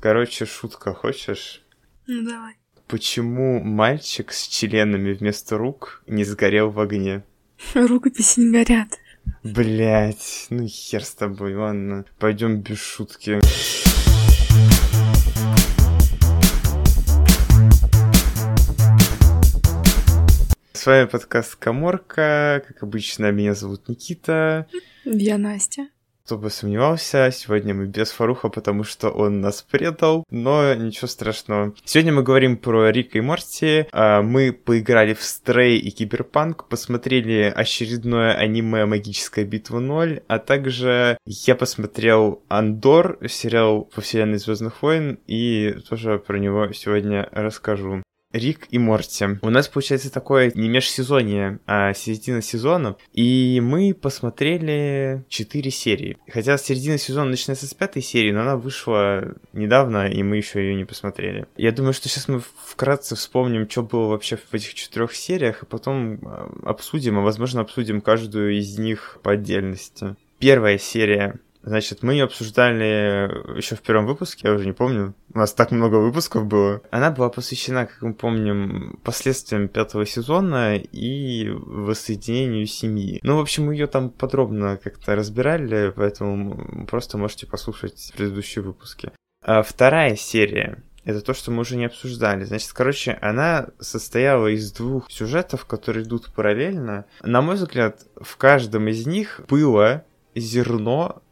Короче, 0.00 0.46
шутка, 0.46 0.94
хочешь? 0.94 1.60
Ну 2.06 2.24
давай. 2.24 2.54
Почему 2.86 3.60
мальчик 3.60 4.32
с 4.32 4.46
членами 4.46 5.12
вместо 5.12 5.58
рук 5.58 6.04
не 6.06 6.22
сгорел 6.22 6.70
в 6.70 6.78
огне? 6.78 7.24
Рукописи 7.74 8.38
не 8.40 8.52
горят. 8.52 8.90
Блять, 9.42 10.46
ну 10.50 10.68
хер 10.68 11.04
с 11.04 11.14
тобой, 11.14 11.56
ладно. 11.56 12.04
Пойдем 12.20 12.60
без 12.60 12.78
шутки. 12.78 13.40
С 20.74 20.86
вами 20.86 21.06
подкаст 21.06 21.56
Коморка. 21.56 22.62
Как 22.68 22.84
обычно, 22.84 23.32
меня 23.32 23.54
зовут 23.54 23.88
Никита. 23.88 24.68
Я 25.04 25.38
Настя. 25.38 25.88
Кто 26.28 26.36
бы 26.36 26.50
сомневался, 26.50 27.30
сегодня 27.32 27.72
мы 27.72 27.86
без 27.86 28.10
Фаруха, 28.10 28.50
потому 28.50 28.84
что 28.84 29.08
он 29.08 29.40
нас 29.40 29.62
предал, 29.62 30.24
но 30.28 30.74
ничего 30.74 31.06
страшного. 31.06 31.72
Сегодня 31.86 32.12
мы 32.12 32.22
говорим 32.22 32.58
про 32.58 32.90
Рика 32.90 33.16
и 33.16 33.22
Морти. 33.22 33.86
А, 33.92 34.20
мы 34.20 34.52
поиграли 34.52 35.14
в 35.14 35.22
Стрей 35.22 35.78
и 35.78 35.90
Киберпанк, 35.90 36.68
посмотрели 36.68 37.50
очередное 37.56 38.34
аниме 38.34 38.84
«Магическая 38.84 39.46
битва 39.46 39.80
0», 39.80 40.22
а 40.28 40.38
также 40.38 41.16
я 41.24 41.54
посмотрел 41.54 42.42
Андор, 42.48 43.18
сериал 43.26 43.84
по 43.84 44.02
вселенной 44.02 44.36
Звездных 44.36 44.82
войн, 44.82 45.18
и 45.26 45.78
тоже 45.88 46.18
про 46.18 46.38
него 46.38 46.70
сегодня 46.74 47.26
расскажу. 47.32 48.02
Рик 48.38 48.66
и 48.70 48.78
Морти. 48.78 49.26
У 49.42 49.50
нас 49.50 49.68
получается 49.68 50.12
такое 50.12 50.52
не 50.54 50.68
межсезонье, 50.68 51.58
а 51.66 51.92
середина 51.92 52.42
сезона. 52.42 52.96
И 53.12 53.60
мы 53.62 53.94
посмотрели 53.94 55.24
4 55.28 55.70
серии. 55.70 56.16
Хотя 56.28 56.56
середина 56.56 56.98
сезона 56.98 57.30
начинается 57.30 57.66
с 57.66 57.74
пятой 57.74 58.02
серии, 58.02 58.32
но 58.32 58.42
она 58.42 58.56
вышла 58.56 59.34
недавно, 59.52 60.08
и 60.08 60.22
мы 60.22 60.36
еще 60.36 60.60
ее 60.60 60.74
не 60.74 60.84
посмотрели. 60.84 61.46
Я 61.56 61.72
думаю, 61.72 61.92
что 61.92 62.08
сейчас 62.08 62.28
мы 62.28 62.42
вкратце 62.66 63.16
вспомним, 63.16 63.68
что 63.68 63.82
было 63.82 64.06
вообще 64.06 64.36
в 64.36 64.54
этих 64.54 64.74
четырех 64.74 65.14
сериях, 65.14 65.62
и 65.62 65.66
потом 65.66 66.18
а, 66.22 66.50
обсудим, 66.64 67.18
а 67.18 67.22
возможно 67.22 67.60
обсудим 67.60 68.00
каждую 68.00 68.56
из 68.56 68.78
них 68.78 69.18
по 69.22 69.32
отдельности. 69.32 70.16
Первая 70.38 70.78
серия 70.78 71.40
Значит, 71.62 72.02
мы 72.02 72.12
ее 72.12 72.24
обсуждали 72.24 73.56
еще 73.56 73.76
в 73.76 73.82
первом 73.82 74.06
выпуске, 74.06 74.48
я 74.48 74.54
уже 74.54 74.64
не 74.64 74.72
помню. 74.72 75.14
У 75.34 75.38
нас 75.38 75.52
так 75.52 75.70
много 75.70 75.96
выпусков 75.96 76.46
было. 76.46 76.82
Она 76.90 77.10
была 77.10 77.28
посвящена, 77.28 77.86
как 77.86 78.00
мы 78.02 78.14
помним, 78.14 78.98
последствиям 79.04 79.68
пятого 79.68 80.06
сезона 80.06 80.76
и 80.76 81.48
воссоединению 81.50 82.66
семьи. 82.66 83.20
Ну, 83.22 83.36
в 83.36 83.40
общем, 83.40 83.66
мы 83.66 83.74
ее 83.74 83.86
там 83.86 84.10
подробно 84.10 84.78
как-то 84.82 85.14
разбирали, 85.14 85.92
поэтому 85.94 86.86
просто 86.86 87.18
можете 87.18 87.46
послушать 87.46 88.12
предыдущие 88.16 88.62
выпуски. 88.62 89.12
А 89.44 89.62
вторая 89.62 90.16
серия 90.16 90.82
это 91.08 91.22
то, 91.22 91.32
что 91.32 91.50
мы 91.50 91.62
уже 91.62 91.76
не 91.76 91.86
обсуждали. 91.86 92.44
Значит, 92.44 92.70
короче, 92.72 93.16
она 93.22 93.68
состояла 93.80 94.48
из 94.48 94.72
двух 94.72 95.10
сюжетов, 95.10 95.64
которые 95.64 96.04
идут 96.04 96.30
параллельно. 96.34 97.06
На 97.22 97.40
мой 97.40 97.54
взгляд, 97.54 98.02
в 98.20 98.36
каждом 98.36 98.88
из 98.88 99.06
них 99.06 99.40
было 99.48 100.04
зерно 100.34 101.22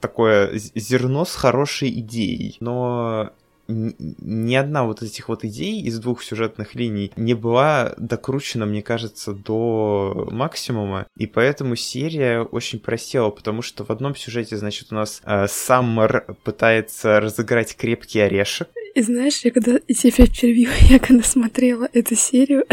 такое 0.00 0.52
зерно 0.74 1.24
с 1.24 1.34
хорошей 1.34 1.90
идеей, 2.00 2.56
но 2.60 3.32
ни 3.68 4.54
одна 4.54 4.84
вот 4.84 5.02
этих 5.02 5.28
вот 5.28 5.44
идей 5.44 5.82
из 5.82 5.98
двух 5.98 6.22
сюжетных 6.22 6.74
линий 6.74 7.12
не 7.16 7.34
была 7.34 7.94
докручена, 7.98 8.64
мне 8.64 8.82
кажется, 8.82 9.32
до 9.32 10.28
максимума, 10.30 11.06
и 11.16 11.26
поэтому 11.26 11.76
серия 11.76 12.40
очень 12.40 12.80
просела, 12.80 13.28
потому 13.30 13.60
что 13.60 13.84
в 13.84 13.90
одном 13.90 14.16
сюжете, 14.16 14.56
значит, 14.56 14.88
у 14.90 14.94
нас 14.94 15.20
э, 15.24 15.46
Саммер 15.48 16.36
пытается 16.44 17.20
разыграть 17.20 17.76
крепкий 17.76 18.20
орешек, 18.20 18.68
и 18.98 19.02
знаешь, 19.02 19.40
я 19.44 19.52
когда 19.52 19.78
тебя 19.78 20.12
опять 20.12 20.40
перебью, 20.40 20.68
я 20.90 20.98
когда 20.98 21.22
смотрела 21.22 21.88
эту 21.92 22.16
серию, 22.16 22.64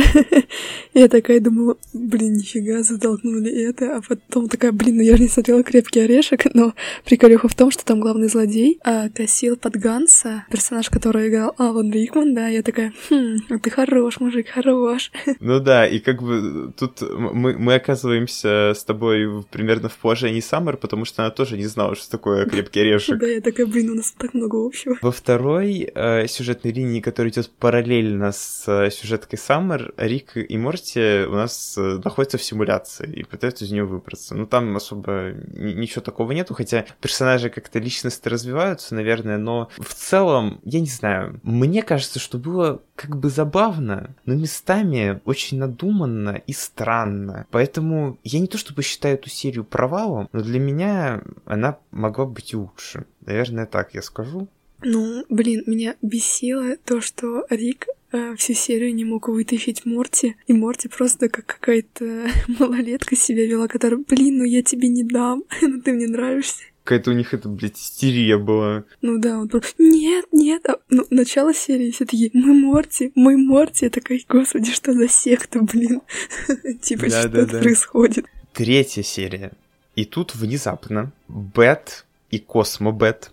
я 0.95 1.08
такая 1.08 1.40
думала, 1.40 1.78
блин, 1.94 2.34
нифига, 2.34 2.81
затолкнули 2.81 3.52
это, 3.52 3.97
а 3.97 4.02
потом 4.02 4.50
такая, 4.50 4.72
блин, 4.72 4.97
ну 4.97 5.03
я 5.03 5.18
же 5.18 5.24
не 5.24 5.30
смотрела 5.30 5.64
«Крепкий 5.64 6.00
орешек», 6.00 6.46
но 6.56 6.74
приколюха 7.06 7.47
в 7.47 7.53
том, 7.53 7.69
что 7.69 7.85
там 7.85 8.00
главный 8.00 8.28
злодей 8.28 8.80
а, 8.84 9.09
косил 9.09 9.56
под 9.56 9.78
Ганса, 9.78 10.46
персонаж, 10.50 10.90
который 10.90 11.30
играл 11.30 11.53
Алан 11.59 11.91
Рикман, 11.91 12.34
да, 12.34 12.47
я 12.47 12.64
такая, 12.64 12.91
хм, 13.09 13.59
ты 13.62 13.69
хорош, 13.69 14.19
мужик, 14.19 14.47
хорош. 14.47 15.12
Ну 15.40 15.59
да, 15.59 15.85
и 15.85 16.00
как 16.00 16.24
бы 16.24 16.74
тут 16.75 17.02
мы, 17.02 17.56
мы 17.58 17.75
оказываемся 17.75 18.74
с 18.75 18.84
тобой 18.84 19.46
примерно 19.52 19.90
в 19.90 19.97
положении 19.97 20.40
Саммер, 20.40 20.78
потому 20.78 21.06
что 21.06 21.22
она 21.22 21.30
тоже 21.30 21.56
не 21.56 21.68
знала, 21.68 21.96
что 21.96 22.09
такое 22.09 22.46
«Крепкий 22.46 22.80
орешек». 22.80 23.19
Да, 23.19 23.28
я 23.28 23.41
такая, 23.41 23.68
блин, 23.68 23.91
у 23.91 23.96
нас 23.96 24.12
так 24.18 24.34
много 24.34 24.66
общего. 24.66 24.97
Во 25.02 25.12
второй 25.12 25.91
э, 25.94 26.15
сюжетной 26.28 26.72
линии, 26.72 27.02
которая 27.02 27.31
идет 27.31 27.50
параллельно 27.52 28.31
с 28.31 28.64
э, 28.68 28.90
сюжеткой 28.90 29.40
Саммер, 29.40 29.94
Рик 29.98 30.38
и 30.38 30.58
Морти 30.58 31.26
у 31.28 31.34
нас 31.34 31.76
э, 31.78 32.00
находятся 32.03 32.38
в 32.38 32.44
симуляции 32.44 33.12
и 33.12 33.24
пытаются 33.24 33.66
из 33.66 33.72
нее 33.72 33.86
выбраться. 33.86 34.36
Ну, 34.36 34.46
там 34.46 34.76
особо 34.76 35.34
ничего 35.53 36.02
такого 36.02 36.31
нету, 36.31 36.53
хотя 36.53 36.86
персонажи 37.02 37.50
как-то 37.50 37.80
личности 37.80 38.28
развиваются, 38.28 38.96
наверное, 38.96 39.38
но 39.38 39.70
в 39.78 39.94
целом, 39.94 40.59
я 40.64 40.80
не 40.80 40.88
знаю, 40.88 41.40
мне 41.44 41.81
кажется, 41.84 42.20
что 42.20 42.38
было 42.38 42.82
как 42.96 43.18
бы 43.18 43.30
забавно, 43.30 44.16
но 44.26 44.34
местами 44.34 45.22
очень 45.26 45.59
надуманно 45.59 46.42
и 46.47 46.53
странно. 46.53 47.46
Поэтому 47.52 48.18
я 48.24 48.40
не 48.40 48.47
то 48.47 48.58
чтобы 48.58 48.84
считаю 48.84 49.16
эту 49.16 49.30
серию 49.30 49.64
провалом, 49.64 50.30
но 50.32 50.42
для 50.42 50.59
меня 50.59 51.22
она 51.46 51.78
могла 51.92 52.26
быть 52.26 52.53
лучше. 52.53 53.06
Наверное, 53.26 53.66
так 53.66 53.94
я 53.94 54.02
скажу. 54.02 54.47
Ну, 54.85 55.25
блин, 55.29 55.63
меня 55.66 55.96
бесило 56.03 56.78
то, 56.85 57.01
что 57.01 57.44
Рик 57.50 57.88
э, 58.12 58.35
всю 58.35 58.53
серию 58.53 58.94
не 58.94 59.03
мог 59.03 59.28
вытащить 59.28 59.84
Морти, 59.84 60.35
и 60.46 60.53
Морти 60.53 60.88
просто 60.88 61.28
как 61.28 61.47
какая-то 61.47 62.29
малолетка 62.59 63.16
себя 63.16 63.47
вела, 63.47 63.68
которая, 63.68 64.03
блин, 64.07 64.38
ну 64.38 64.44
я 64.44 64.62
тебе 64.62 64.88
не 64.88 65.03
дам, 65.03 65.44
ну 65.62 65.81
ты 65.81 65.91
мне 65.91 66.07
нравишься. 66.07 66.63
Какая-то 66.84 67.09
у 67.09 67.13
них 67.16 67.34
это, 67.34 67.50
блядь, 67.50 67.79
истерия 67.79 68.38
была. 68.38 68.84
Ну 69.01 69.18
да, 69.18 69.40
он 69.40 69.50
просто, 69.50 69.73
нет, 69.79 70.25
нет, 70.31 70.69
а, 70.69 70.78
ну, 70.90 71.03
начало 71.09 71.52
серии 71.52 71.90
все 71.90 72.06
такие, 72.06 72.29
мы 72.34 72.53
Морти, 72.53 73.12
мы 73.16 73.38
Морти, 73.38 73.85
я 73.85 73.90
такая, 73.90 74.19
господи, 74.29 74.72
что 74.72 74.94
за 74.94 75.07
секта, 75.07 75.62
блин, 75.62 76.03
типа, 76.84 77.09
что 77.09 77.28
происходит. 77.28 78.25
Третья 78.53 79.02
серия. 79.02 79.52
И 79.96 80.06
тут 80.06 80.35
внезапно 80.35 81.12
Бет 81.28 82.06
и 82.29 82.38
Космо 82.38 82.91
Бет 82.91 83.31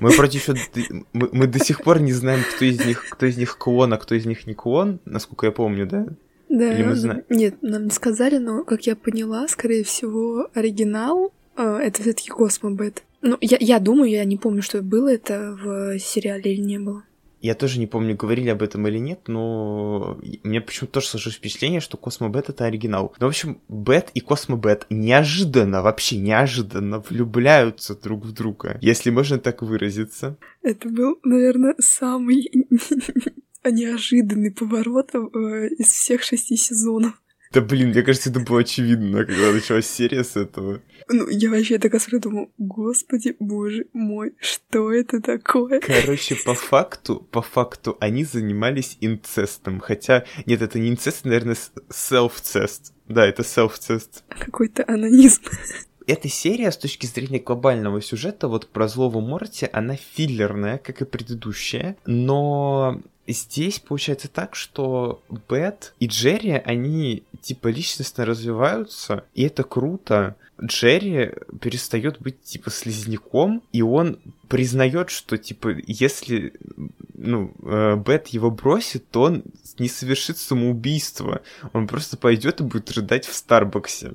мы 0.00 0.10
вроде 0.10 0.38
еще... 0.38 0.54
Мы, 1.12 1.28
мы 1.32 1.46
до 1.46 1.58
сих 1.64 1.82
пор 1.82 2.00
не 2.00 2.12
знаем, 2.12 2.40
кто 2.54 2.64
из 2.64 2.84
них, 2.84 3.06
кто 3.10 3.26
из 3.26 3.36
них 3.36 3.58
клон, 3.58 3.92
а 3.92 3.98
кто 3.98 4.14
из 4.14 4.26
них 4.26 4.46
не 4.46 4.54
клон, 4.54 5.00
насколько 5.04 5.46
я 5.46 5.52
помню, 5.52 5.86
да? 5.86 6.06
Да, 6.48 6.72
Или 6.72 6.84
мы 6.84 6.94
знаем? 6.94 7.24
нет, 7.28 7.56
нам 7.62 7.84
не 7.84 7.90
сказали, 7.90 8.38
но, 8.38 8.64
как 8.64 8.86
я 8.86 8.94
поняла, 8.94 9.48
скорее 9.48 9.82
всего, 9.82 10.48
оригинал 10.54 11.32
э, 11.56 11.78
это 11.82 12.02
все 12.02 12.12
таки 12.12 12.30
Космобет. 12.30 13.02
Ну, 13.22 13.36
я, 13.40 13.56
я 13.58 13.80
думаю, 13.80 14.10
я 14.10 14.24
не 14.24 14.36
помню, 14.36 14.62
что 14.62 14.80
было 14.82 15.12
это 15.12 15.58
в 15.60 15.98
сериале 15.98 16.54
или 16.54 16.60
не 16.60 16.78
было. 16.78 17.02
Я 17.46 17.54
тоже 17.54 17.78
не 17.78 17.86
помню, 17.86 18.16
говорили 18.16 18.48
об 18.48 18.60
этом 18.60 18.88
или 18.88 18.98
нет, 18.98 19.28
но 19.28 20.18
мне 20.42 20.60
почему-то 20.60 20.94
тоже 20.94 21.06
сложилось 21.06 21.36
впечатление, 21.36 21.78
что 21.80 21.96
Космо 21.96 22.28
Бет 22.28 22.48
это 22.48 22.64
оригинал. 22.64 23.14
Ну, 23.20 23.26
в 23.26 23.28
общем, 23.28 23.60
Бет 23.68 24.10
и 24.14 24.20
Космо 24.20 24.56
Бет 24.56 24.84
неожиданно, 24.90 25.80
вообще 25.80 26.16
неожиданно 26.16 26.98
влюбляются 26.98 27.94
друг 27.94 28.24
в 28.24 28.32
друга, 28.32 28.78
если 28.80 29.10
можно 29.10 29.38
так 29.38 29.62
выразиться. 29.62 30.36
Это 30.62 30.88
был, 30.88 31.20
наверное, 31.22 31.76
самый 31.78 32.50
неожиданный 33.64 34.50
поворот 34.50 35.14
э, 35.14 35.68
из 35.78 35.86
всех 35.86 36.24
шести 36.24 36.56
сезонов. 36.56 37.12
Да 37.56 37.62
блин, 37.62 37.88
мне 37.88 38.02
кажется, 38.02 38.28
это 38.28 38.40
было 38.40 38.60
очевидно, 38.60 39.24
когда 39.24 39.50
началась 39.50 39.86
серия 39.86 40.24
с 40.24 40.36
этого. 40.36 40.82
Ну, 41.08 41.26
я 41.30 41.48
вообще 41.48 41.78
такая 41.78 42.02
смотрю, 42.02 42.20
думаю, 42.20 42.50
господи, 42.58 43.34
боже 43.40 43.86
мой, 43.94 44.34
что 44.38 44.92
это 44.92 45.22
такое? 45.22 45.80
Короче, 45.80 46.36
по 46.44 46.52
факту, 46.52 47.26
по 47.30 47.40
факту, 47.40 47.96
они 47.98 48.24
занимались 48.24 48.98
инцестом. 49.00 49.80
Хотя, 49.80 50.26
нет, 50.44 50.60
это 50.60 50.78
не 50.78 50.90
инцест, 50.90 51.24
наверное, 51.24 51.56
self-цест. 51.88 52.92
Да, 53.08 53.26
это 53.26 53.40
self-цест. 53.40 54.24
Какой-то 54.38 54.84
анонизм. 54.86 55.44
Эта 56.06 56.28
серия 56.28 56.70
с 56.70 56.76
точки 56.76 57.06
зрения 57.06 57.38
глобального 57.38 58.02
сюжета, 58.02 58.48
вот 58.48 58.68
про 58.68 58.86
злого 58.86 59.20
Морти, 59.20 59.66
она 59.72 59.96
филлерная, 59.96 60.76
как 60.76 61.00
и 61.00 61.06
предыдущая, 61.06 61.96
но 62.04 63.00
здесь 63.26 63.80
получается 63.80 64.28
так, 64.28 64.54
что 64.54 65.22
Бет 65.48 65.94
и 65.98 66.06
Джерри, 66.06 66.52
они 66.52 67.24
типа 67.46 67.68
личностно 67.68 68.24
развиваются, 68.24 69.24
и 69.34 69.44
это 69.44 69.62
круто. 69.62 70.34
Джерри 70.60 71.32
перестает 71.60 72.20
быть 72.20 72.42
типа 72.42 72.70
слизняком, 72.70 73.62
и 73.72 73.82
он 73.82 74.18
признает, 74.48 75.10
что 75.10 75.38
типа 75.38 75.76
если 75.86 76.54
ну, 77.14 77.54
э, 77.62 77.96
Бет 77.96 78.28
его 78.28 78.50
бросит, 78.50 79.08
то 79.10 79.22
он 79.22 79.44
не 79.78 79.88
совершит 79.88 80.38
самоубийство. 80.38 81.42
Он 81.72 81.86
просто 81.86 82.16
пойдет 82.16 82.60
и 82.60 82.64
будет 82.64 82.90
рыдать 82.90 83.26
в 83.26 83.34
Старбаксе. 83.34 84.14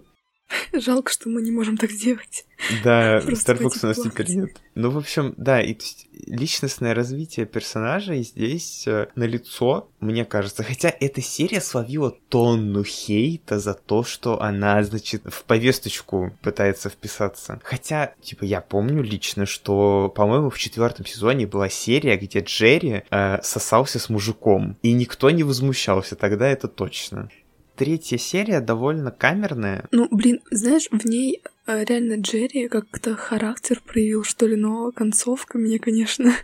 Жалко, 0.74 1.12
что 1.12 1.30
мы 1.30 1.42
не 1.42 1.52
можем 1.52 1.78
так 1.78 1.92
сделать. 1.92 2.46
Да, 2.84 3.20
Starbucks 3.20 3.80
у 3.84 3.88
нас 3.88 3.98
теперь 3.98 4.30
нет. 4.30 4.62
Ну, 4.76 4.90
в 4.90 4.98
общем, 4.98 5.34
да, 5.38 5.62
и 5.62 5.74
то 5.74 5.84
есть 5.84 6.08
личностное 6.28 6.94
развитие 6.94 7.46
персонажей 7.46 8.24
здесь 8.24 8.88
э, 8.88 9.08
на 9.16 9.24
лицо, 9.24 9.90
мне 10.00 10.24
кажется. 10.24 10.64
Хотя 10.64 10.94
эта 11.00 11.22
серия 11.22 11.62
словила 11.62 12.12
тонну 12.30 12.84
хейта 12.84 13.60
за 13.60 13.74
то, 13.74 14.04
что 14.04 14.42
она, 14.42 14.82
значит, 14.84 15.24
в 15.26 15.44
повесточку 15.44 16.32
пытается 16.42 16.90
вписаться. 16.90 17.60
Хотя, 17.64 18.14
типа, 18.22 18.46
я 18.46 18.62
помню 18.62 19.02
лично, 19.02 19.46
что, 19.46 20.12
по-моему, 20.16 20.50
в 20.50 20.58
четвертом 20.58 21.06
сезоне 21.06 21.48
была 21.48 21.70
серия, 21.70 22.18
где 22.18 22.40
Джерри 22.40 23.04
э, 23.10 23.42
сосался 23.42 24.00
с 24.00 24.10
мужиком, 24.10 24.78
и 24.82 24.94
никто 24.94 25.30
не 25.32 25.44
возмущался, 25.44 26.16
тогда 26.16 26.48
это 26.48 26.68
точно 26.68 27.30
третья 27.76 28.18
серия 28.18 28.62
довольно 28.62 29.12
камерная. 29.12 29.88
Ну, 29.92 30.08
блин, 30.12 30.40
знаешь, 30.52 30.88
в 30.92 31.06
ней 31.06 31.42
э, 31.68 31.84
реально 31.84 32.22
Джерри 32.22 32.68
как-то 32.68 33.16
характер 33.16 33.82
проявил, 33.86 34.24
что 34.24 34.48
ли, 34.48 34.56
но 34.56 34.92
концовка 34.92 35.58
мне, 35.58 35.80
конечно... 35.80 36.34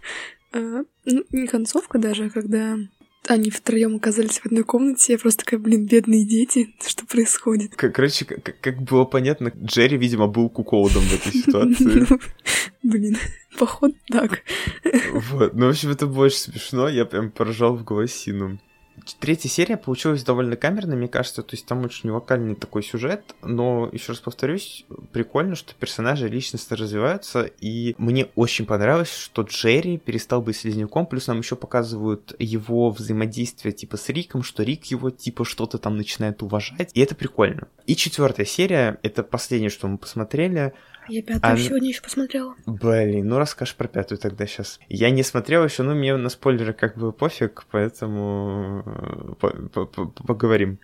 Э, 0.54 0.86
ну, 1.04 1.26
не 1.34 1.46
концовка 1.46 2.00
даже, 2.00 2.28
а 2.28 2.30
когда 2.30 2.78
они 3.28 3.50
втроем 3.50 3.96
оказались 3.96 4.40
в 4.40 4.46
одной 4.46 4.64
комнате, 4.64 5.14
я 5.14 5.20
просто 5.20 5.44
такая, 5.44 5.60
блин, 5.60 5.86
бедные 5.86 6.26
дети, 6.26 6.74
что 6.88 7.06
происходит? 7.06 7.76
Короче, 7.76 8.26
как, 8.26 8.60
как 8.60 8.82
было 8.82 9.06
понятно, 9.06 9.52
Джерри, 9.56 9.98
видимо, 9.98 10.28
был 10.28 10.50
куколдом 10.50 11.04
в 11.04 11.14
этой 11.14 11.32
ситуации. 11.42 12.06
Ну, 12.10 12.20
блин, 12.84 13.18
походу 13.58 13.96
так. 14.10 14.44
Вот, 15.32 15.54
ну, 15.54 15.68
в 15.68 15.70
общем, 15.70 15.90
это 15.90 16.08
больше 16.08 16.38
смешно, 16.38 16.88
я 16.88 17.06
прям 17.06 17.32
поражал 17.32 17.76
в 17.76 17.84
голосину. 17.84 18.60
Третья 19.20 19.50
серия 19.50 19.78
получилась 19.78 20.24
довольно 20.24 20.56
камерной, 20.56 20.98
мне 20.98 21.08
кажется, 21.08 21.44
то 21.44 21.56
есть 21.56 21.66
там 21.66 21.84
очень 21.84 22.10
локальный 22.10 22.56
такой 22.56 22.84
сюжет, 22.84 23.36
но, 23.42 23.90
еще 23.92 24.12
раз 24.14 24.20
повторюсь, 24.20 24.86
прикольно, 25.12 25.56
что 25.56 25.74
персонажи 25.76 26.28
личностно 26.28 26.76
развиваются, 26.76 27.44
и 27.44 27.96
мне 27.98 28.28
очень 28.36 28.66
понравилось, 28.66 29.14
что 29.14 29.44
Джерри 29.44 29.98
перестал 29.98 30.42
быть 30.42 30.58
слизняком, 30.58 31.06
плюс 31.06 31.28
нам 31.28 31.40
еще 31.40 31.56
показывают 31.56 32.36
его 32.40 32.90
взаимодействие 32.90 33.72
типа 33.72 33.98
с 33.98 34.10
Риком, 34.10 34.44
что 34.44 34.64
Рик 34.64 34.86
его 34.86 35.10
типа 35.10 35.46
что-то 35.46 35.78
там 35.78 35.98
начинает 35.98 36.42
уважать, 36.42 36.92
и 36.94 37.02
это 37.02 37.16
прикольно. 37.16 37.68
И 37.86 37.96
четвертая 37.96 38.46
серия, 38.46 39.00
это 39.04 39.24
последнее, 39.24 39.70
что 39.70 39.88
мы 39.88 39.98
посмотрели, 39.98 40.74
я 41.10 41.22
пятую 41.22 41.54
а... 41.54 41.58
сегодня 41.58 41.90
еще 41.90 42.02
посмотрела. 42.02 42.56
Блин, 42.66 43.28
ну 43.28 43.38
расскажешь 43.38 43.76
про 43.76 43.88
пятую 43.88 44.18
тогда 44.18 44.46
сейчас. 44.46 44.80
Я 44.90 45.10
не 45.10 45.24
смотрел 45.24 45.64
еще, 45.64 45.84
ну 45.84 45.96
мне 45.96 46.16
на 46.16 46.30
спойлеры 46.30 46.74
как 46.74 46.98
бы 46.98 47.12
пофиг, 47.12 47.66
поэтому 47.72 48.84
э, 49.42 49.86
поговорим. 50.28 50.80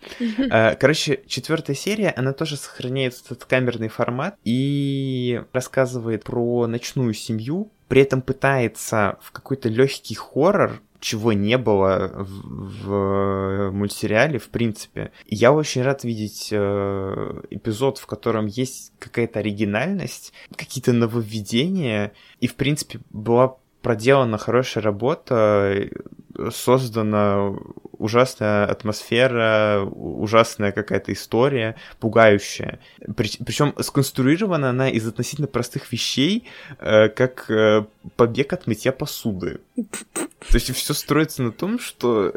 А, 0.50 0.74
короче, 0.74 1.20
четвертая 1.26 1.76
серия, 1.76 2.12
она 2.16 2.32
тоже 2.32 2.56
сохраняет 2.56 3.14
этот 3.24 3.44
камерный 3.44 3.88
формат 3.88 4.36
и 4.44 5.42
рассказывает 5.52 6.24
про 6.24 6.66
ночную 6.66 7.14
семью, 7.14 7.70
при 7.88 8.02
этом 8.02 8.22
пытается 8.22 9.18
в 9.22 9.32
какой-то 9.32 9.68
легкий 9.68 10.14
хоррор 10.14 10.80
чего 11.04 11.34
не 11.34 11.58
было 11.58 12.10
в, 12.16 12.88
в 12.88 13.70
мультсериале, 13.72 14.38
в 14.38 14.48
принципе. 14.48 15.12
Я 15.26 15.52
очень 15.52 15.82
рад 15.82 16.02
видеть 16.02 16.48
э, 16.50 17.42
эпизод, 17.50 17.98
в 17.98 18.06
котором 18.06 18.46
есть 18.46 18.92
какая-то 18.98 19.40
оригинальность, 19.40 20.32
какие-то 20.56 20.94
нововведения, 20.94 22.14
и, 22.40 22.46
в 22.46 22.54
принципе, 22.54 23.00
была 23.10 23.58
проделана 23.84 24.38
хорошая 24.38 24.82
работа, 24.82 25.88
создана 26.50 27.52
ужасная 27.98 28.66
атмосфера, 28.66 29.84
ужасная 29.84 30.72
какая-то 30.72 31.12
история, 31.12 31.76
пугающая. 32.00 32.80
Причем 33.16 33.74
сконструирована 33.78 34.70
она 34.70 34.88
из 34.88 35.06
относительно 35.06 35.46
простых 35.46 35.92
вещей, 35.92 36.48
э, 36.80 37.08
как 37.10 37.48
э, 37.50 37.84
побег 38.16 38.52
от 38.52 38.66
мытья 38.66 38.90
посуды. 38.90 39.60
То 39.76 40.54
есть 40.54 40.74
все 40.74 40.94
строится 40.94 41.42
на 41.42 41.52
том, 41.52 41.78
что 41.78 42.32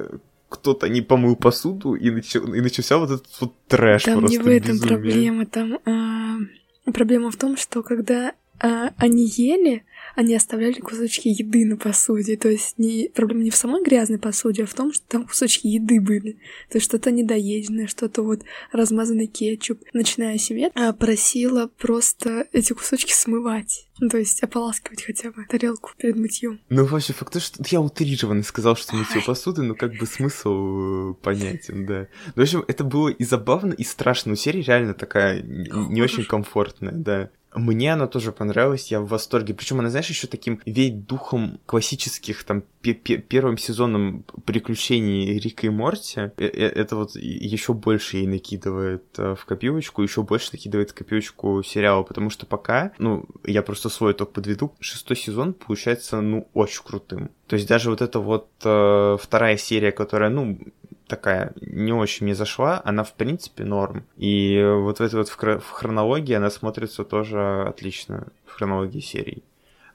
кто-то 0.50 0.88
не 0.90 1.02
помыл 1.02 1.36
посуду, 1.36 1.96
и, 1.96 2.10
начал, 2.12 2.54
и 2.54 2.62
начался 2.62 2.98
вот 2.98 3.12
этот 3.12 3.42
вот 3.42 3.54
трэш 3.68 4.04
Там 4.04 4.20
просто 4.20 4.38
не 4.38 4.44
в 4.44 4.48
этом 4.48 4.76
безумие. 4.76 4.98
проблема, 4.98 5.46
там 5.46 5.80
а, 5.86 6.92
проблема 6.92 7.32
в 7.32 7.36
том, 7.38 7.58
что 7.58 7.84
когда 7.84 8.34
а, 8.60 8.92
они 8.98 9.26
ели, 9.26 9.84
они 10.18 10.36
оставляли 10.36 10.80
кусочки 10.80 11.28
еды 11.28 11.64
на 11.64 11.78
посуде. 11.78 12.38
То 12.38 12.50
есть 12.50 12.80
не, 12.80 13.12
проблема 13.14 13.44
не 13.44 13.52
в 13.52 13.56
самой 13.56 13.84
грязной 13.84 14.18
посуде, 14.18 14.64
а 14.64 14.66
в 14.66 14.74
том, 14.74 14.92
что 14.92 15.06
там 15.08 15.28
кусочки 15.28 15.68
еды 15.68 16.02
были. 16.02 16.34
То 16.72 16.80
есть 16.80 16.86
что-то 16.86 17.12
недоеденное, 17.12 17.86
что-то 17.86 18.24
вот 18.24 18.42
размазанный 18.72 19.28
кетчуп. 19.28 19.80
Начиная 19.94 20.40
семья 20.40 20.72
а, 20.74 20.92
просила 20.94 21.68
просто 21.68 22.48
эти 22.52 22.74
кусочки 22.74 23.14
смывать. 23.14 23.88
Ну, 24.00 24.10
то 24.10 24.18
есть 24.18 24.42
ополаскивать 24.42 25.04
хотя 25.04 25.30
бы 25.32 25.46
тарелку 25.48 25.92
перед 25.98 26.16
мытьем. 26.16 26.62
Ну, 26.70 26.86
вообще, 26.86 27.14
факт 27.14 27.34
то, 27.34 27.40
что 27.40 27.64
я 27.68 27.80
утрированно 27.80 28.42
сказал, 28.42 28.76
что 28.76 28.96
мытье 28.96 29.22
посуды, 29.22 29.62
но 29.62 29.76
как 29.76 29.98
бы 29.98 30.08
смысл 30.08 31.12
э, 31.12 31.14
понятен, 31.22 31.86
да. 31.86 32.08
Ну, 32.28 32.34
в 32.36 32.40
общем, 32.42 32.66
это 32.68 32.84
было 32.84 33.10
и 33.10 33.24
забавно, 33.24 33.74
и 33.74 33.84
страшно. 33.84 34.34
У 34.34 34.36
серии 34.36 34.64
реально 34.64 34.96
такая 34.96 35.44
не 35.44 36.02
очень 36.02 36.26
комфортная, 36.26 36.94
да. 36.94 37.30
Мне 37.54 37.94
она 37.94 38.08
тоже 38.08 38.32
понравилась, 38.32 38.92
я 38.92 39.00
в 39.00 39.08
восторге. 39.08 39.54
Причем 39.54 39.80
она, 39.80 39.90
знаешь, 39.90 40.10
еще 40.10 40.28
таким 40.28 40.60
веет 40.66 41.06
духом 41.06 41.60
классических, 41.66 42.44
там, 42.44 42.64
первым 42.82 43.58
сезоном 43.58 44.24
приключений 44.46 45.40
Рика 45.40 45.68
и 45.68 45.70
Морти. 45.70 46.20
Э, 46.20 46.32
э, 46.38 46.48
это 46.48 46.96
вот 46.96 47.16
еще 47.16 47.74
больше 47.74 48.18
ей 48.18 48.28
накидывает 48.28 49.06
э, 49.18 49.36
в 49.36 49.46
копилочку, 49.46 50.04
еще 50.04 50.24
больше 50.24 50.50
накидывает 50.54 50.92
в 50.92 50.94
копилочку 50.94 51.64
сериала, 51.64 52.04
потому 52.04 52.30
что 52.30 52.46
пока, 52.46 52.92
ну, 52.98 53.26
я 53.44 53.62
просто 53.62 53.90
свой 53.90 54.12
итог 54.12 54.34
подведу, 54.34 54.74
шестой 54.80 55.18
сезон 55.18 55.54
получается, 55.54 56.22
ну, 56.22 56.48
очень 56.54 56.84
крутым. 56.84 57.32
То 57.48 57.56
есть 57.56 57.68
даже 57.68 57.90
вот 57.90 58.02
эта 58.02 58.20
вот 58.20 58.50
э, 58.64 59.18
вторая 59.20 59.58
серия, 59.58 59.92
которая, 59.92 60.30
ну, 60.30 60.60
такая 61.08 61.54
не 61.62 61.94
очень 61.94 62.26
мне 62.26 62.36
зашла, 62.36 62.82
она 62.84 63.04
в 63.04 63.14
принципе 63.14 63.64
норм. 63.64 64.06
И 64.18 64.62
вот 64.64 65.00
в 65.00 65.02
этой 65.02 65.16
вот 65.16 65.30
в 65.30 65.70
хронологии 65.70 66.34
она 66.34 66.50
смотрится 66.50 67.04
тоже 67.04 67.64
отлично, 67.68 68.28
в 68.46 68.54
хронологии 68.54 69.00
серий. 69.00 69.44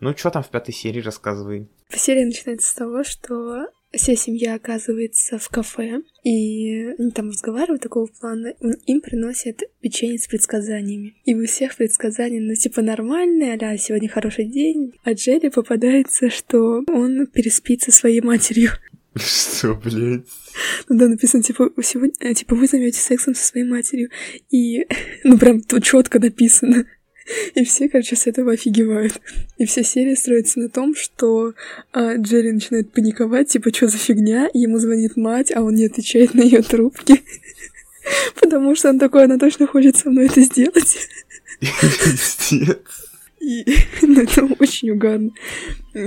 Ну, 0.00 0.16
что 0.16 0.30
там 0.30 0.42
в 0.42 0.48
пятой 0.48 0.72
серии, 0.72 1.00
рассказывай. 1.00 1.68
Серия 1.90 2.26
начинается 2.26 2.68
с 2.68 2.74
того, 2.74 3.04
что 3.04 3.68
вся 3.92 4.16
семья 4.16 4.54
оказывается 4.54 5.38
в 5.38 5.48
кафе, 5.48 6.00
и 6.24 6.94
они 6.98 7.10
там 7.10 7.28
разговаривают 7.28 7.82
такого 7.82 8.06
плана, 8.06 8.54
им 8.86 9.00
приносят 9.00 9.62
печенье 9.80 10.18
с 10.18 10.26
предсказаниями. 10.26 11.14
И 11.24 11.34
у 11.34 11.46
всех 11.46 11.76
предсказания, 11.76 12.40
ну, 12.40 12.54
типа, 12.54 12.82
нормальные, 12.82 13.54
а 13.54 13.78
сегодня 13.78 14.08
хороший 14.08 14.46
день. 14.46 14.94
А 15.04 15.12
Джерри 15.12 15.50
попадается, 15.50 16.30
что 16.30 16.82
он 16.88 17.26
переспит 17.26 17.82
со 17.82 17.92
своей 17.92 18.20
матерью. 18.20 18.70
Что, 19.16 19.74
блядь? 19.74 20.26
Ну 20.88 20.98
да, 20.98 21.08
написано, 21.08 21.42
типа, 21.42 21.70
сегодня, 21.82 22.14
э, 22.20 22.34
типа, 22.34 22.54
вы 22.54 22.66
займете 22.66 22.98
сексом 22.98 23.34
со 23.34 23.44
своей 23.44 23.66
матерью. 23.66 24.10
И, 24.50 24.86
ну, 25.24 25.38
прям 25.38 25.60
тут 25.60 25.84
четко 25.84 26.18
написано. 26.18 26.86
И 27.54 27.64
все, 27.64 27.88
короче, 27.88 28.16
с 28.16 28.26
этого 28.26 28.52
офигевают. 28.52 29.20
И 29.58 29.66
вся 29.66 29.82
серия 29.82 30.16
строится 30.16 30.58
на 30.58 30.68
том, 30.68 30.94
что 30.96 31.54
а, 31.92 32.16
Джерри 32.16 32.52
начинает 32.52 32.90
паниковать, 32.92 33.48
типа, 33.48 33.72
что 33.72 33.86
за 33.86 33.96
фигня, 33.96 34.48
ему 34.52 34.78
звонит 34.78 35.16
мать, 35.16 35.52
а 35.54 35.62
он 35.62 35.74
не 35.74 35.86
отвечает 35.86 36.34
на 36.34 36.40
ее 36.42 36.62
трубки. 36.62 37.22
Потому 38.40 38.74
что 38.74 38.88
он 38.88 38.98
такой, 38.98 39.24
она 39.24 39.38
точно 39.38 39.66
хочет 39.68 39.96
со 39.96 40.10
мной 40.10 40.26
это 40.26 40.40
сделать. 40.40 41.08
Пиздец. 41.60 43.11
И 43.42 43.64
ну, 44.02 44.22
это 44.22 44.44
очень 44.60 44.90
угарно. 44.90 45.32
Э, 45.94 46.00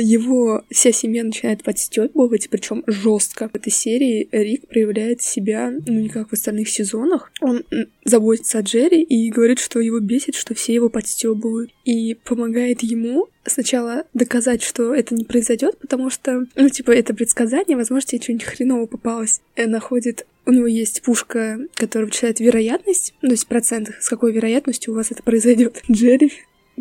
его 0.00 0.64
вся 0.70 0.92
семья 0.92 1.22
начинает 1.22 1.62
подстёбывать, 1.62 2.48
причем 2.48 2.82
жестко. 2.86 3.48
В 3.48 3.54
этой 3.54 3.70
серии 3.70 4.28
Рик 4.32 4.66
проявляет 4.66 5.20
себя, 5.20 5.70
ну, 5.70 6.00
не 6.00 6.08
как 6.08 6.30
в 6.30 6.32
остальных 6.32 6.68
сезонах. 6.68 7.30
Он 7.40 7.64
заботится 8.04 8.58
о 8.58 8.62
Джерри 8.62 9.02
и 9.02 9.30
говорит, 9.30 9.58
что 9.58 9.80
его 9.80 10.00
бесит, 10.00 10.34
что 10.34 10.54
все 10.54 10.74
его 10.74 10.88
подстебывают. 10.88 11.70
И 11.84 12.14
помогает 12.14 12.82
ему 12.82 13.28
сначала 13.44 14.04
доказать, 14.14 14.62
что 14.62 14.94
это 14.94 15.14
не 15.14 15.24
произойдет, 15.24 15.78
потому 15.78 16.08
что, 16.08 16.46
ну, 16.56 16.68
типа, 16.68 16.92
это 16.92 17.14
предсказание, 17.14 17.76
возможно, 17.76 18.08
тебе 18.08 18.22
что-нибудь 18.22 18.44
хреново 18.44 18.86
попалось. 18.86 19.40
И 19.56 19.66
находит 19.66 20.26
у 20.46 20.52
него 20.52 20.66
есть 20.66 21.02
пушка, 21.02 21.58
которая 21.74 22.06
вычисляет 22.06 22.40
вероятность, 22.40 23.14
ну, 23.22 23.28
то 23.28 23.34
есть 23.34 23.46
процент, 23.46 23.90
с 24.00 24.08
какой 24.08 24.32
вероятностью 24.32 24.92
у 24.92 24.96
вас 24.96 25.10
это 25.10 25.22
произойдет. 25.22 25.82
Джерри 25.90 26.32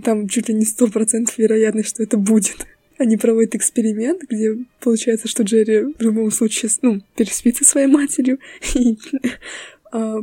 там 0.01 0.27
чуть 0.27 0.49
ли 0.49 0.53
не 0.53 0.65
сто 0.65 0.87
процентов 0.87 1.37
вероятность, 1.37 1.89
что 1.89 2.03
это 2.03 2.17
будет. 2.17 2.65
Они 2.97 3.15
проводят 3.15 3.55
эксперимент, 3.55 4.23
где 4.29 4.57
получается, 4.81 5.27
что 5.27 5.43
Джерри 5.43 5.93
в 5.97 6.01
любом 6.01 6.31
случае, 6.31 6.69
ну, 6.81 7.01
переспит 7.15 7.57
со 7.57 7.63
своей 7.63 7.87
матерью, 7.87 8.39
и 8.75 8.97
а, 9.91 10.17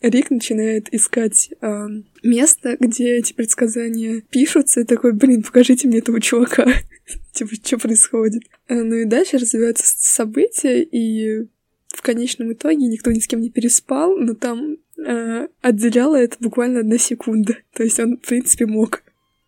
Рик 0.00 0.30
начинает 0.30 0.92
искать 0.92 1.50
а, 1.60 1.86
место, 2.22 2.76
где 2.80 3.16
эти 3.16 3.32
предсказания 3.32 4.22
пишутся, 4.30 4.80
и 4.80 4.84
такой, 4.84 5.12
блин, 5.12 5.42
покажите 5.42 5.88
мне 5.88 5.98
этого 5.98 6.20
чувака. 6.20 6.66
типа, 7.32 7.54
что 7.54 7.78
происходит? 7.78 8.42
А, 8.68 8.74
ну 8.74 8.96
и 8.96 9.04
дальше 9.04 9.38
развиваются 9.38 9.84
события, 9.86 10.82
и 10.82 11.46
в 11.88 12.02
конечном 12.02 12.52
итоге 12.52 12.86
никто 12.86 13.10
ни 13.12 13.18
с 13.18 13.26
кем 13.26 13.40
не 13.40 13.50
переспал, 13.50 14.16
но 14.16 14.34
там 14.34 14.78
э, 14.98 15.48
отделяла 15.60 16.16
это 16.16 16.36
буквально 16.40 16.80
одна 16.80 16.98
секунда. 16.98 17.56
То 17.72 17.82
есть 17.82 18.00
он, 18.00 18.18
в 18.18 18.26
принципе, 18.26 18.66
мог. 18.66 19.02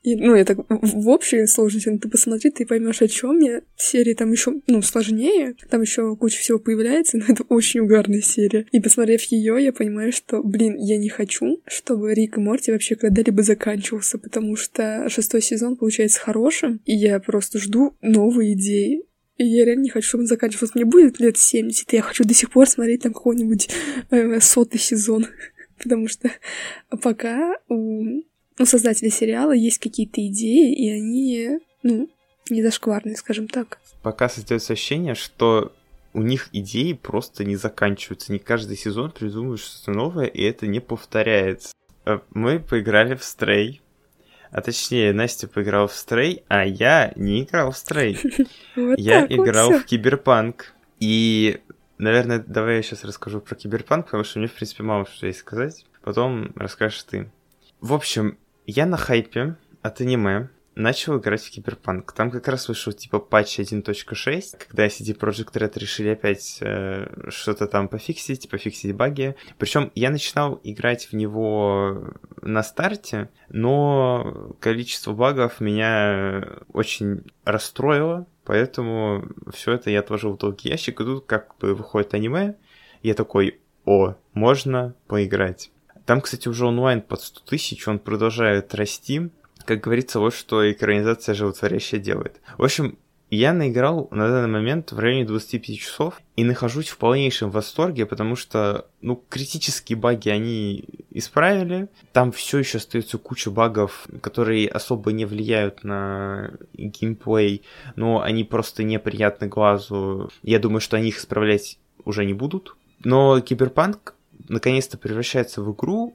И, 0.07 0.15
ну, 0.15 0.37
это 0.37 0.55
в 0.69 1.09
общей 1.09 1.45
сложности, 1.47 1.89
ну, 1.89 1.99
ты 1.99 2.09
посмотри, 2.09 2.53
ты 2.53 2.65
поймешь, 2.65 3.03
о 3.03 3.09
чем 3.09 3.41
я. 3.41 3.63
Серии 3.77 4.15
там 4.15 4.31
еще, 4.31 4.53
ну, 4.69 4.81
сложнее, 4.81 5.57
там 5.69 5.83
еще 5.83 6.15
куча 6.15 6.39
всего 6.39 6.61
появляется, 6.61 7.19
но 7.19 7.25
это 7.29 7.43
очень 7.49 7.81
угарная 7.81 8.21
серия. 8.21 8.67
И 8.71 8.79
посмотрев 8.79 9.25
ее, 9.25 9.57
я 9.59 9.73
понимаю, 9.73 10.13
что, 10.13 10.45
блин, 10.45 10.77
я 10.79 10.97
не 10.97 11.09
хочу, 11.09 11.61
чтобы 11.67 12.15
Рик 12.15 12.39
и 12.39 12.41
Морти 12.41 12.71
вообще 12.71 12.95
когда-либо 12.95 13.43
заканчивался, 13.43 14.19
потому 14.19 14.55
что 14.55 15.09
шестой 15.09 15.43
сезон 15.43 15.75
получается 15.75 16.21
хорошим, 16.21 16.81
и 16.85 16.95
я 16.95 17.19
просто 17.19 17.59
жду 17.59 17.97
новые 18.01 18.53
идеи. 18.53 19.03
И 19.39 19.45
я 19.45 19.65
реально 19.65 19.83
не 19.83 19.91
хочу, 19.91 20.07
чтобы 20.07 20.23
он 20.23 20.29
заканчивался. 20.29 20.75
Мне 20.77 20.85
будет 20.85 21.19
лет 21.19 21.37
70, 21.37 21.93
и 21.93 21.97
я 21.97 22.03
хочу 22.03 22.23
до 22.23 22.33
сих 22.33 22.53
пор 22.53 22.69
смотреть 22.69 23.03
там 23.03 23.13
какой-нибудь 23.13 23.71
э, 24.11 24.39
сотый 24.39 24.79
сезон. 24.79 25.27
Потому 25.83 26.07
что 26.07 26.31
пока 27.03 27.57
у 27.69 28.23
у 28.59 28.65
создателей 28.65 29.11
сериала 29.11 29.53
есть 29.53 29.79
какие-то 29.79 30.27
идеи, 30.27 30.75
и 30.75 30.91
они, 30.91 31.59
ну, 31.83 32.09
не 32.49 32.63
зашкварные, 32.63 33.17
скажем 33.17 33.49
так. 33.49 33.79
Пока 34.03 34.29
создается 34.29 34.73
ощущение, 34.73 35.15
что 35.15 35.73
у 36.13 36.23
них 36.23 36.49
идеи 36.53 36.95
просто 36.95 37.45
не 37.45 37.57
заканчиваются. 37.57 38.33
Не 38.33 38.39
каждый 38.39 38.77
сезон 38.77 39.11
придумывают 39.11 39.61
что-то 39.61 39.91
новое, 39.91 40.27
и 40.27 40.43
это 40.43 40.67
не 40.67 40.81
повторяется. 40.81 41.75
Э, 42.07 42.21
мы 42.31 42.59
поиграли 42.59 43.15
в 43.15 43.25
Стрей. 43.25 43.83
А 44.51 44.63
точнее, 44.63 45.13
Настя 45.13 45.49
поиграла 45.49 45.89
в 45.89 45.95
Стрей, 45.95 46.45
а 46.49 46.65
я 46.65 47.13
не 47.17 47.43
играл 47.43 47.73
в 47.73 47.77
Стрей. 47.77 48.19
Я 48.77 49.27
играл 49.27 49.73
в 49.73 49.85
Киберпанк. 49.85 50.73
И, 51.01 51.61
наверное, 51.99 52.39
давай 52.39 52.77
я 52.77 52.83
сейчас 52.83 53.05
расскажу 53.05 53.41
про 53.41 53.55
Киберпанк, 53.55 54.07
потому 54.07 54.25
что 54.25 54.39
мне, 54.39 54.49
в 54.49 54.53
принципе, 54.53 54.83
мало 54.83 55.05
что 55.05 55.27
есть 55.27 55.41
сказать. 55.41 55.85
Потом 56.03 56.53
расскажешь 56.55 57.03
ты. 57.03 57.31
В 57.81 57.93
общем, 57.93 58.39
я 58.67 58.87
на 58.87 58.97
хайпе 58.97 59.57
от 59.83 60.01
аниме 60.01 60.51
начал 60.75 61.19
играть 61.19 61.43
в 61.43 61.51
Киберпанк. 61.51 62.13
Там 62.13 62.31
как 62.31 62.47
раз 62.49 62.69
вышел 62.69 62.93
типа 62.93 63.19
патч 63.19 63.59
1.6, 63.59 64.67
когда 64.69 64.87
CD 64.87 65.19
Projekt 65.19 65.55
Red 65.55 65.79
решили 65.79 66.11
опять 66.11 66.59
э, 66.61 67.31
что-то 67.31 67.67
там 67.67 67.89
пофиксить, 67.89 68.49
пофиксить 68.51 68.95
баги. 68.95 69.37
Причем 69.59 69.91
я 69.95 70.11
начинал 70.11 70.61
играть 70.63 71.07
в 71.07 71.15
него 71.15 72.13
на 72.43 72.63
старте, 72.63 73.31
но 73.49 74.55
количество 74.61 75.13
багов 75.13 75.61
меня 75.61 76.47
очень 76.73 77.23
расстроило, 77.45 78.27
поэтому 78.45 79.27
все 79.53 79.73
это 79.73 79.91
я 79.91 80.01
отложил 80.01 80.33
в 80.33 80.39
долгий 80.39 80.69
ящик, 80.69 81.01
и 81.01 81.05
тут 81.05 81.25
как 81.25 81.57
бы 81.59 81.75
выходит 81.75 82.13
аниме, 82.13 82.57
я 83.03 83.15
такой, 83.15 83.61
о, 83.87 84.15
можно 84.35 84.95
поиграть. 85.07 85.71
Там, 86.07 86.21
кстати, 86.21 86.49
уже 86.49 86.67
онлайн 86.67 87.03
под 87.03 87.21
100 87.21 87.41
тысяч, 87.41 87.87
он 87.89 87.99
продолжает 87.99 88.75
расти. 88.75 89.31
Как 89.65 89.81
говорится, 89.81 90.21
вот 90.21 90.33
что 90.33 90.71
экранизация 90.71 91.35
животворящая 91.35 92.01
делает. 92.01 92.41
В 92.57 92.63
общем, 92.63 92.97
я 93.29 93.53
наиграл 93.53 94.07
на 94.13 94.29
данный 94.29 94.49
момент 94.49 94.93
в 94.93 94.99
районе 95.01 95.25
25 95.25 95.79
часов 95.79 96.21
и 96.37 96.45
нахожусь 96.45 96.89
в 96.89 96.99
полнейшем 96.99 97.51
восторге, 97.51 98.07
потому 98.07 98.37
что, 98.37 98.87
ну, 99.01 99.21
критические 99.29 99.99
баги 99.99 100.29
они 100.29 100.85
исправили. 101.11 101.89
Там 102.13 102.31
все 102.31 102.59
еще 102.59 102.79
остается 102.79 103.19
куча 103.19 103.51
багов, 103.51 104.07
которые 104.21 104.69
особо 104.69 105.11
не 105.11 105.25
влияют 105.25 105.83
на 105.83 106.53
геймплей, 106.75 107.63
но 107.97 108.21
они 108.21 108.45
просто 108.45 108.85
неприятны 108.85 109.49
глазу. 109.49 110.31
Я 110.45 110.61
думаю, 110.61 110.81
что 110.81 110.97
они 110.97 111.09
их 111.09 111.19
исправлять 111.19 111.81
уже 112.05 112.25
не 112.25 112.33
будут. 112.33 112.77
Но 113.03 113.41
Киберпанк 113.41 114.15
наконец-то 114.49 114.99
превращается 114.99 115.63
в 115.63 115.73
игру, 115.73 116.15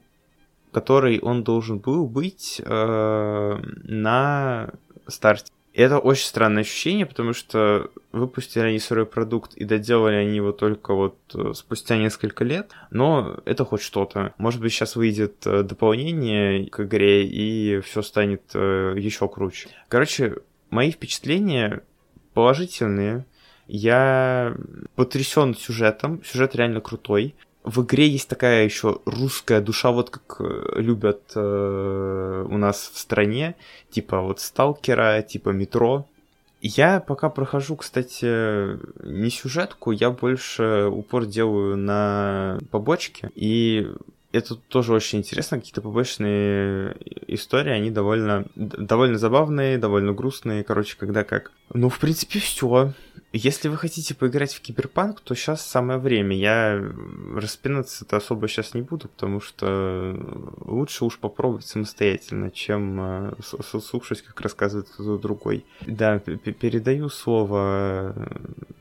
которой 0.72 1.20
он 1.20 1.44
должен 1.44 1.78
был 1.78 2.06
быть 2.06 2.60
э, 2.64 3.60
на 3.84 4.70
старте. 5.06 5.52
Это 5.74 5.98
очень 5.98 6.26
странное 6.26 6.62
ощущение, 6.62 7.06
потому 7.06 7.32
что 7.32 7.90
выпустили 8.12 8.64
они 8.64 8.78
сырой 8.78 9.06
продукт 9.06 9.54
и 9.54 9.64
доделали 9.64 10.16
они 10.16 10.36
его 10.36 10.52
только 10.52 10.92
вот 10.92 11.16
э, 11.34 11.52
спустя 11.54 11.96
несколько 11.96 12.44
лет, 12.44 12.72
но 12.90 13.38
это 13.46 13.64
хоть 13.64 13.80
что-то. 13.80 14.34
Может 14.36 14.60
быть, 14.60 14.72
сейчас 14.72 14.96
выйдет 14.96 15.46
э, 15.46 15.62
дополнение 15.62 16.66
к 16.66 16.80
игре, 16.80 17.26
и 17.26 17.80
все 17.80 18.02
станет 18.02 18.42
э, 18.54 18.94
еще 18.98 19.28
круче. 19.28 19.70
Короче, 19.88 20.36
мои 20.68 20.90
впечатления 20.90 21.82
положительные. 22.34 23.24
Я 23.66 24.54
потрясен 24.96 25.54
сюжетом. 25.54 26.22
Сюжет 26.24 26.54
реально 26.54 26.80
крутой 26.80 27.34
в 27.64 27.82
игре 27.82 28.08
есть 28.08 28.28
такая 28.28 28.64
еще 28.64 29.00
русская 29.04 29.60
душа, 29.60 29.90
вот 29.92 30.10
как 30.10 30.40
э, 30.40 30.80
любят 30.80 31.22
э, 31.34 32.46
у 32.48 32.56
нас 32.56 32.90
в 32.92 32.98
стране, 32.98 33.54
типа 33.90 34.20
вот 34.20 34.40
Сталкера, 34.40 35.22
типа 35.22 35.50
Метро. 35.50 36.06
Я 36.60 37.00
пока 37.00 37.28
прохожу, 37.28 37.76
кстати, 37.76 38.78
не 39.04 39.30
сюжетку, 39.30 39.90
я 39.90 40.10
больше 40.10 40.86
упор 40.86 41.26
делаю 41.26 41.76
на 41.76 42.58
побочки, 42.70 43.30
и 43.34 43.88
это 44.32 44.54
тоже 44.54 44.94
очень 44.94 45.18
интересно, 45.18 45.58
какие-то 45.58 45.82
побочные 45.82 46.96
истории, 47.26 47.72
они 47.72 47.90
довольно, 47.90 48.46
довольно 48.54 49.18
забавные, 49.18 49.76
довольно 49.78 50.12
грустные, 50.12 50.64
короче, 50.64 50.96
когда 50.96 51.22
как. 51.22 51.52
Ну, 51.74 51.88
в 51.88 51.98
принципе, 51.98 52.38
все. 52.38 52.92
Если 53.32 53.68
вы 53.68 53.78
хотите 53.78 54.14
поиграть 54.14 54.52
в 54.52 54.60
Киберпанк, 54.60 55.20
то 55.20 55.34
сейчас 55.34 55.64
самое 55.64 55.98
время. 55.98 56.36
Я 56.36 56.82
распинаться-то 57.34 58.18
особо 58.18 58.46
сейчас 58.46 58.74
не 58.74 58.82
буду, 58.82 59.08
потому 59.08 59.40
что 59.40 60.14
лучше 60.64 61.06
уж 61.06 61.18
попробовать 61.18 61.66
самостоятельно, 61.66 62.50
чем 62.50 63.00
э, 63.00 63.32
слушать, 63.40 64.20
как 64.22 64.38
рассказывает 64.42 64.88
кто-то 64.88 65.16
другой. 65.16 65.64
Да, 65.86 66.18
передаю 66.18 67.08
слово 67.08 68.14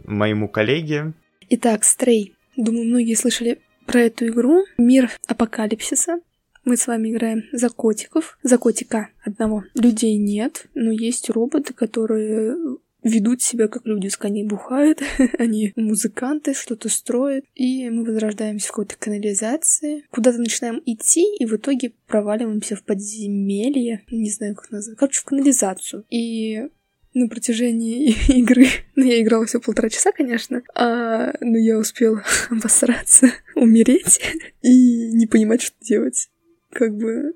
моему 0.04 0.50
коллеге. 0.50 1.14
Итак, 1.50 1.86
Стрей. 1.86 2.36
Думаю, 2.58 2.86
многие 2.86 3.16
слышали 3.16 3.62
про 3.86 4.02
эту 4.02 4.28
игру. 4.28 4.66
Мир 4.78 5.10
апокалипсиса. 5.28 6.20
Мы 6.66 6.78
с 6.78 6.88
вами 6.88 7.10
играем 7.10 7.44
за 7.54 7.70
котиков. 7.70 8.38
За 8.44 8.58
котика 8.58 9.10
одного. 9.24 9.64
Людей 9.74 10.18
нет, 10.18 10.68
но 10.76 10.92
есть 10.92 11.30
роботы, 11.30 11.74
которые 11.74 12.56
ведут 13.04 13.42
себя 13.42 13.68
как 13.68 13.86
люди. 13.86 14.10
Они 14.20 14.44
бухают, 14.44 15.02
они 15.40 15.74
музыканты, 15.76 16.54
что-то 16.54 16.90
строят. 16.90 17.46
И 17.56 17.90
мы 17.90 18.04
возрождаемся 18.04 18.68
в 18.68 18.72
какой-то 18.72 18.96
канализации. 18.98 20.06
Куда-то 20.12 20.38
начинаем 20.38 20.82
идти, 20.86 21.26
и 21.38 21.46
в 21.46 21.56
итоге 21.56 21.94
проваливаемся 22.08 22.76
в 22.76 22.84
подземелье. 22.84 24.04
Не 24.12 24.30
знаю, 24.30 24.56
как 24.56 24.72
назвать. 24.72 24.98
Короче, 24.98 25.22
в 25.22 25.26
канализацию. 25.26 26.06
И 26.10 26.68
на 27.14 27.28
протяжении 27.28 28.16
игры. 28.40 28.68
Ну, 28.96 29.06
я 29.06 29.22
играла 29.22 29.46
всего 29.46 29.62
полтора 29.62 29.90
часа, 29.90 30.12
конечно, 30.12 30.64
а, 30.76 31.34
но 31.42 31.58
я 31.58 31.78
успела 31.78 32.24
обосраться, 32.50 33.32
умереть 33.56 34.22
и 34.62 35.12
не 35.14 35.28
понимать, 35.28 35.62
что 35.62 35.76
делать. 35.82 36.30
Как 36.72 36.96
бы 36.96 37.34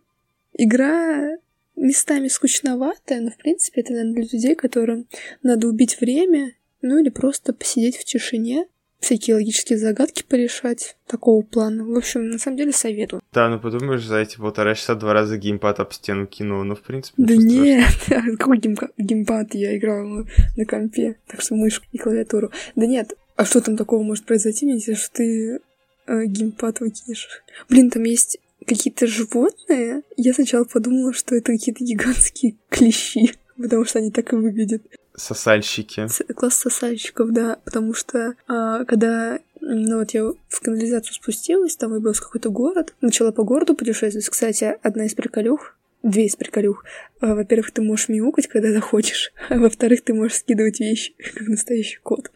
игра 0.53 1.37
местами 1.75 2.27
скучноватая, 2.27 3.21
но, 3.21 3.31
в 3.31 3.37
принципе, 3.37 3.81
это, 3.81 3.93
наверное, 3.93 4.13
для 4.13 4.23
людей, 4.23 4.55
которым 4.55 5.07
надо 5.43 5.67
убить 5.67 5.99
время, 5.99 6.53
ну 6.81 6.99
или 6.99 7.09
просто 7.09 7.53
посидеть 7.53 7.97
в 7.97 8.05
тишине 8.05 8.67
всякие 8.99 9.35
логические 9.35 9.77
загадки 9.77 10.23
порешать 10.27 10.95
такого 11.05 11.43
плана. 11.43 11.85
В 11.85 11.95
общем, 11.95 12.29
на 12.29 12.39
самом 12.39 12.57
деле 12.57 12.71
советую. 12.71 13.21
Да, 13.33 13.49
ну 13.49 13.59
подумаешь, 13.59 14.03
за 14.03 14.17
эти 14.17 14.37
полтора 14.37 14.73
часа 14.73 14.95
два 14.95 15.13
раза 15.13 15.37
геймпад 15.37 15.79
об 15.79 15.93
стену 15.93 16.25
кинул, 16.25 16.63
ну 16.63 16.75
в 16.75 16.81
принципе... 16.81 17.13
Да 17.17 17.35
нет, 17.35 17.85
какой 18.39 18.57
геймпад? 18.57 19.53
Я 19.53 19.77
играла 19.77 20.25
на 20.57 20.65
компе, 20.65 21.17
так 21.27 21.41
что 21.41 21.55
мышку 21.55 21.85
и 21.91 21.97
клавиатуру. 21.97 22.51
Да 22.75 22.87
нет, 22.87 23.13
а 23.35 23.45
что 23.45 23.61
там 23.61 23.77
такого 23.77 24.01
может 24.01 24.25
произойти, 24.25 24.65
если 24.65 24.95
что 24.95 25.13
ты 25.17 25.59
э, 26.07 26.25
геймпад 26.25 26.79
выкинешь? 26.79 27.27
Блин, 27.69 27.91
там 27.91 28.03
есть 28.03 28.39
какие-то 28.65 29.07
животные. 29.07 30.03
Я 30.17 30.33
сначала 30.33 30.63
подумала, 30.63 31.13
что 31.13 31.35
это 31.35 31.51
какие-то 31.51 31.83
гигантские 31.83 32.55
клещи, 32.69 33.33
потому 33.57 33.85
что 33.85 33.99
они 33.99 34.11
так 34.11 34.33
и 34.33 34.35
выглядят. 34.35 34.83
Сосальщики. 35.15 36.07
Класс 36.33 36.55
сосальщиков, 36.55 37.31
да, 37.31 37.57
потому 37.63 37.93
что 37.93 38.35
а, 38.47 38.83
когда 38.83 39.39
ну 39.61 39.99
вот 39.99 40.11
я 40.11 40.31
в 40.47 40.61
канализацию 40.61 41.13
спустилась, 41.13 41.75
там 41.75 41.91
выбралась 41.91 42.19
какой-то 42.19 42.49
город, 42.49 42.93
начала 43.01 43.31
по 43.31 43.43
городу 43.43 43.75
путешествовать. 43.75 44.29
Кстати, 44.29 44.77
одна 44.83 45.05
из 45.05 45.15
приколюх, 45.15 45.75
две 46.03 46.25
из 46.25 46.35
приколюх. 46.35 46.85
А, 47.19 47.33
во-первых, 47.33 47.71
ты 47.71 47.81
можешь 47.81 48.09
мяукать, 48.09 48.47
когда 48.47 48.71
захочешь, 48.71 49.33
а 49.49 49.57
во-вторых, 49.57 50.03
ты 50.03 50.13
можешь 50.13 50.37
скидывать 50.37 50.79
вещи, 50.79 51.15
как 51.33 51.47
настоящий 51.47 51.99
кот. 52.03 52.31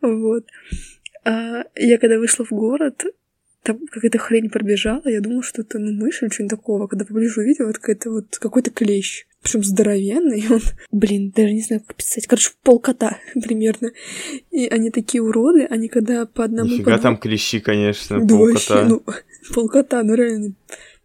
Вот. 0.00 0.46
А, 1.24 1.64
я 1.74 1.98
когда 1.98 2.18
вышла 2.18 2.44
в 2.44 2.50
город, 2.50 3.04
там 3.64 3.78
какая-то 3.90 4.18
хрень 4.18 4.50
пробежала, 4.50 5.08
я 5.08 5.22
думала, 5.22 5.42
что 5.42 5.62
это 5.62 5.78
ну, 5.78 5.92
мышь 5.92 6.22
или 6.22 6.28
что-нибудь 6.28 6.58
такого. 6.58 6.86
Когда 6.86 7.06
поближе 7.06 7.40
увидела, 7.40 7.70
это 7.70 7.80
какой-то 7.80 8.10
вот 8.10 8.38
какой-то 8.38 8.70
клещ. 8.70 9.24
причем 9.42 9.64
здоровенный, 9.64 10.44
он, 10.50 10.60
блин, 10.92 11.32
даже 11.34 11.52
не 11.52 11.62
знаю, 11.62 11.82
как 11.86 11.96
писать, 11.96 12.26
короче, 12.26 12.50
полкота 12.62 13.18
примерно. 13.42 13.92
И 14.50 14.66
они 14.66 14.90
такие 14.90 15.22
уроды, 15.22 15.64
они 15.64 15.88
когда 15.88 16.26
по 16.26 16.44
одному... 16.44 16.70
Нифига 16.70 16.98
по 16.98 17.02
там 17.02 17.16
клещи, 17.16 17.58
конечно, 17.58 18.20
да 18.20 18.36
полкота. 18.36 18.74
Вообще, 18.74 18.84
ну, 18.84 19.02
полкота, 19.54 20.02
ну 20.02 20.14
реально 20.14 20.54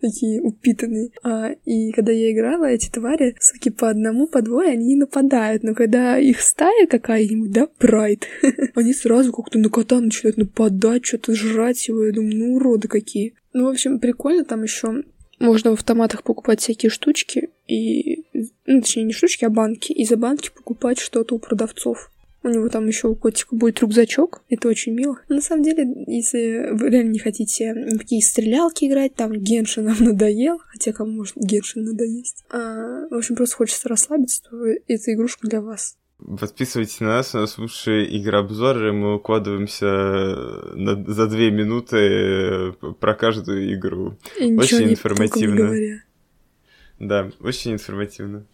такие 0.01 0.41
упитанные. 0.41 1.12
А, 1.24 1.51
и 1.65 1.91
когда 1.91 2.12
я 2.12 2.32
играла, 2.32 2.65
эти 2.65 2.89
твари, 2.89 3.36
суки, 3.39 3.70
по 3.70 3.89
одному, 3.89 4.27
по 4.27 4.41
двое, 4.41 4.72
они 4.72 4.96
нападают. 4.96 5.63
Но 5.63 5.74
когда 5.74 6.18
их 6.18 6.41
стая 6.41 6.88
какая-нибудь, 6.88 7.51
да, 7.51 7.68
прайд, 7.68 8.27
они 8.75 8.94
сразу 8.94 9.32
как-то 9.32 9.60
на 9.60 9.70
кота 9.70 10.00
начинают 10.00 10.38
нападать, 10.38 11.06
что-то 11.06 11.36
жрать 11.36 11.88
его. 11.88 12.06
Я 12.06 12.13
думаю, 12.13 12.38
ну, 12.38 12.56
уроды 12.56 12.88
какие. 12.88 13.34
Ну, 13.53 13.65
в 13.65 13.70
общем, 13.70 14.00
прикольно 14.00 14.46
там 14.46 14.63
еще 14.63 15.03
можно 15.39 15.72
в 15.72 15.74
автоматах 15.74 16.24
покупать 16.24 16.60
всякие 16.60 16.89
штучки 16.89 17.50
и... 17.68 18.25
Ну, 18.65 18.82
точнее, 18.82 19.03
не 19.03 19.13
штучки, 19.13 19.46
а 19.46 19.50
банки. 19.50 19.91
И 19.91 20.06
за 20.06 20.18
банки 20.18 20.51
покупать 20.53 21.00
что-то 21.00 21.36
у 21.36 21.39
продавцов. 21.39 22.12
У 22.41 22.48
него 22.48 22.69
там 22.69 22.88
еще 22.88 23.08
у 23.08 23.15
котика 23.15 23.55
будет 23.55 23.81
рюкзачок. 23.81 24.43
Это 24.50 24.69
очень 24.69 24.93
мило. 24.93 25.19
На 25.27 25.41
самом 25.41 25.63
деле, 25.63 25.86
если 26.08 26.69
вы 26.72 26.89
реально 26.89 27.12
не 27.12 27.19
хотите 27.19 27.74
никакие 27.74 28.22
стрелялки 28.22 28.86
играть, 28.86 29.15
там 29.15 29.34
Геншин 29.34 29.86
нам 29.86 29.98
надоел. 30.00 30.60
Хотя 30.67 30.93
кому 30.93 31.12
может 31.12 31.36
Геншин 31.36 31.84
надоесть. 31.84 32.46
А, 32.50 33.08
в 33.10 33.13
общем, 33.13 33.36
просто 33.36 33.58
хочется 33.58 33.89
расслабиться, 33.89 34.43
то 34.50 34.65
эта 34.65 35.13
игрушка 35.13 35.48
для 35.48 35.62
вас. 35.62 35.98
Подписывайтесь 36.39 37.00
на 37.00 37.08
нас, 37.08 37.34
у 37.34 37.38
нас 37.39 37.58
лучшие 37.58 38.17
игрообзоры, 38.17 38.91
мы 38.91 39.15
укладываемся 39.15 39.86
на, 40.75 41.01
за 41.13 41.27
две 41.27 41.50
минуты 41.50 42.74
про 43.00 43.15
каждую 43.15 43.74
игру. 43.74 44.17
И 44.38 44.53
очень 44.53 44.89
информативно. 44.89 46.01
Да, 47.00 47.31
очень 47.39 47.72
информативно. 47.72 48.46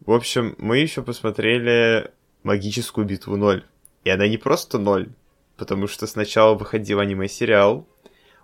В 0.00 0.12
общем, 0.12 0.54
мы 0.58 0.78
еще 0.78 1.02
посмотрели 1.02 2.10
магическую 2.42 3.06
битву 3.06 3.36
0. 3.36 3.64
И 4.04 4.10
она 4.10 4.28
не 4.28 4.36
просто 4.36 4.78
0, 4.78 5.08
потому 5.56 5.86
что 5.86 6.06
сначала 6.06 6.54
выходил 6.54 7.00
аниме-сериал, 7.00 7.86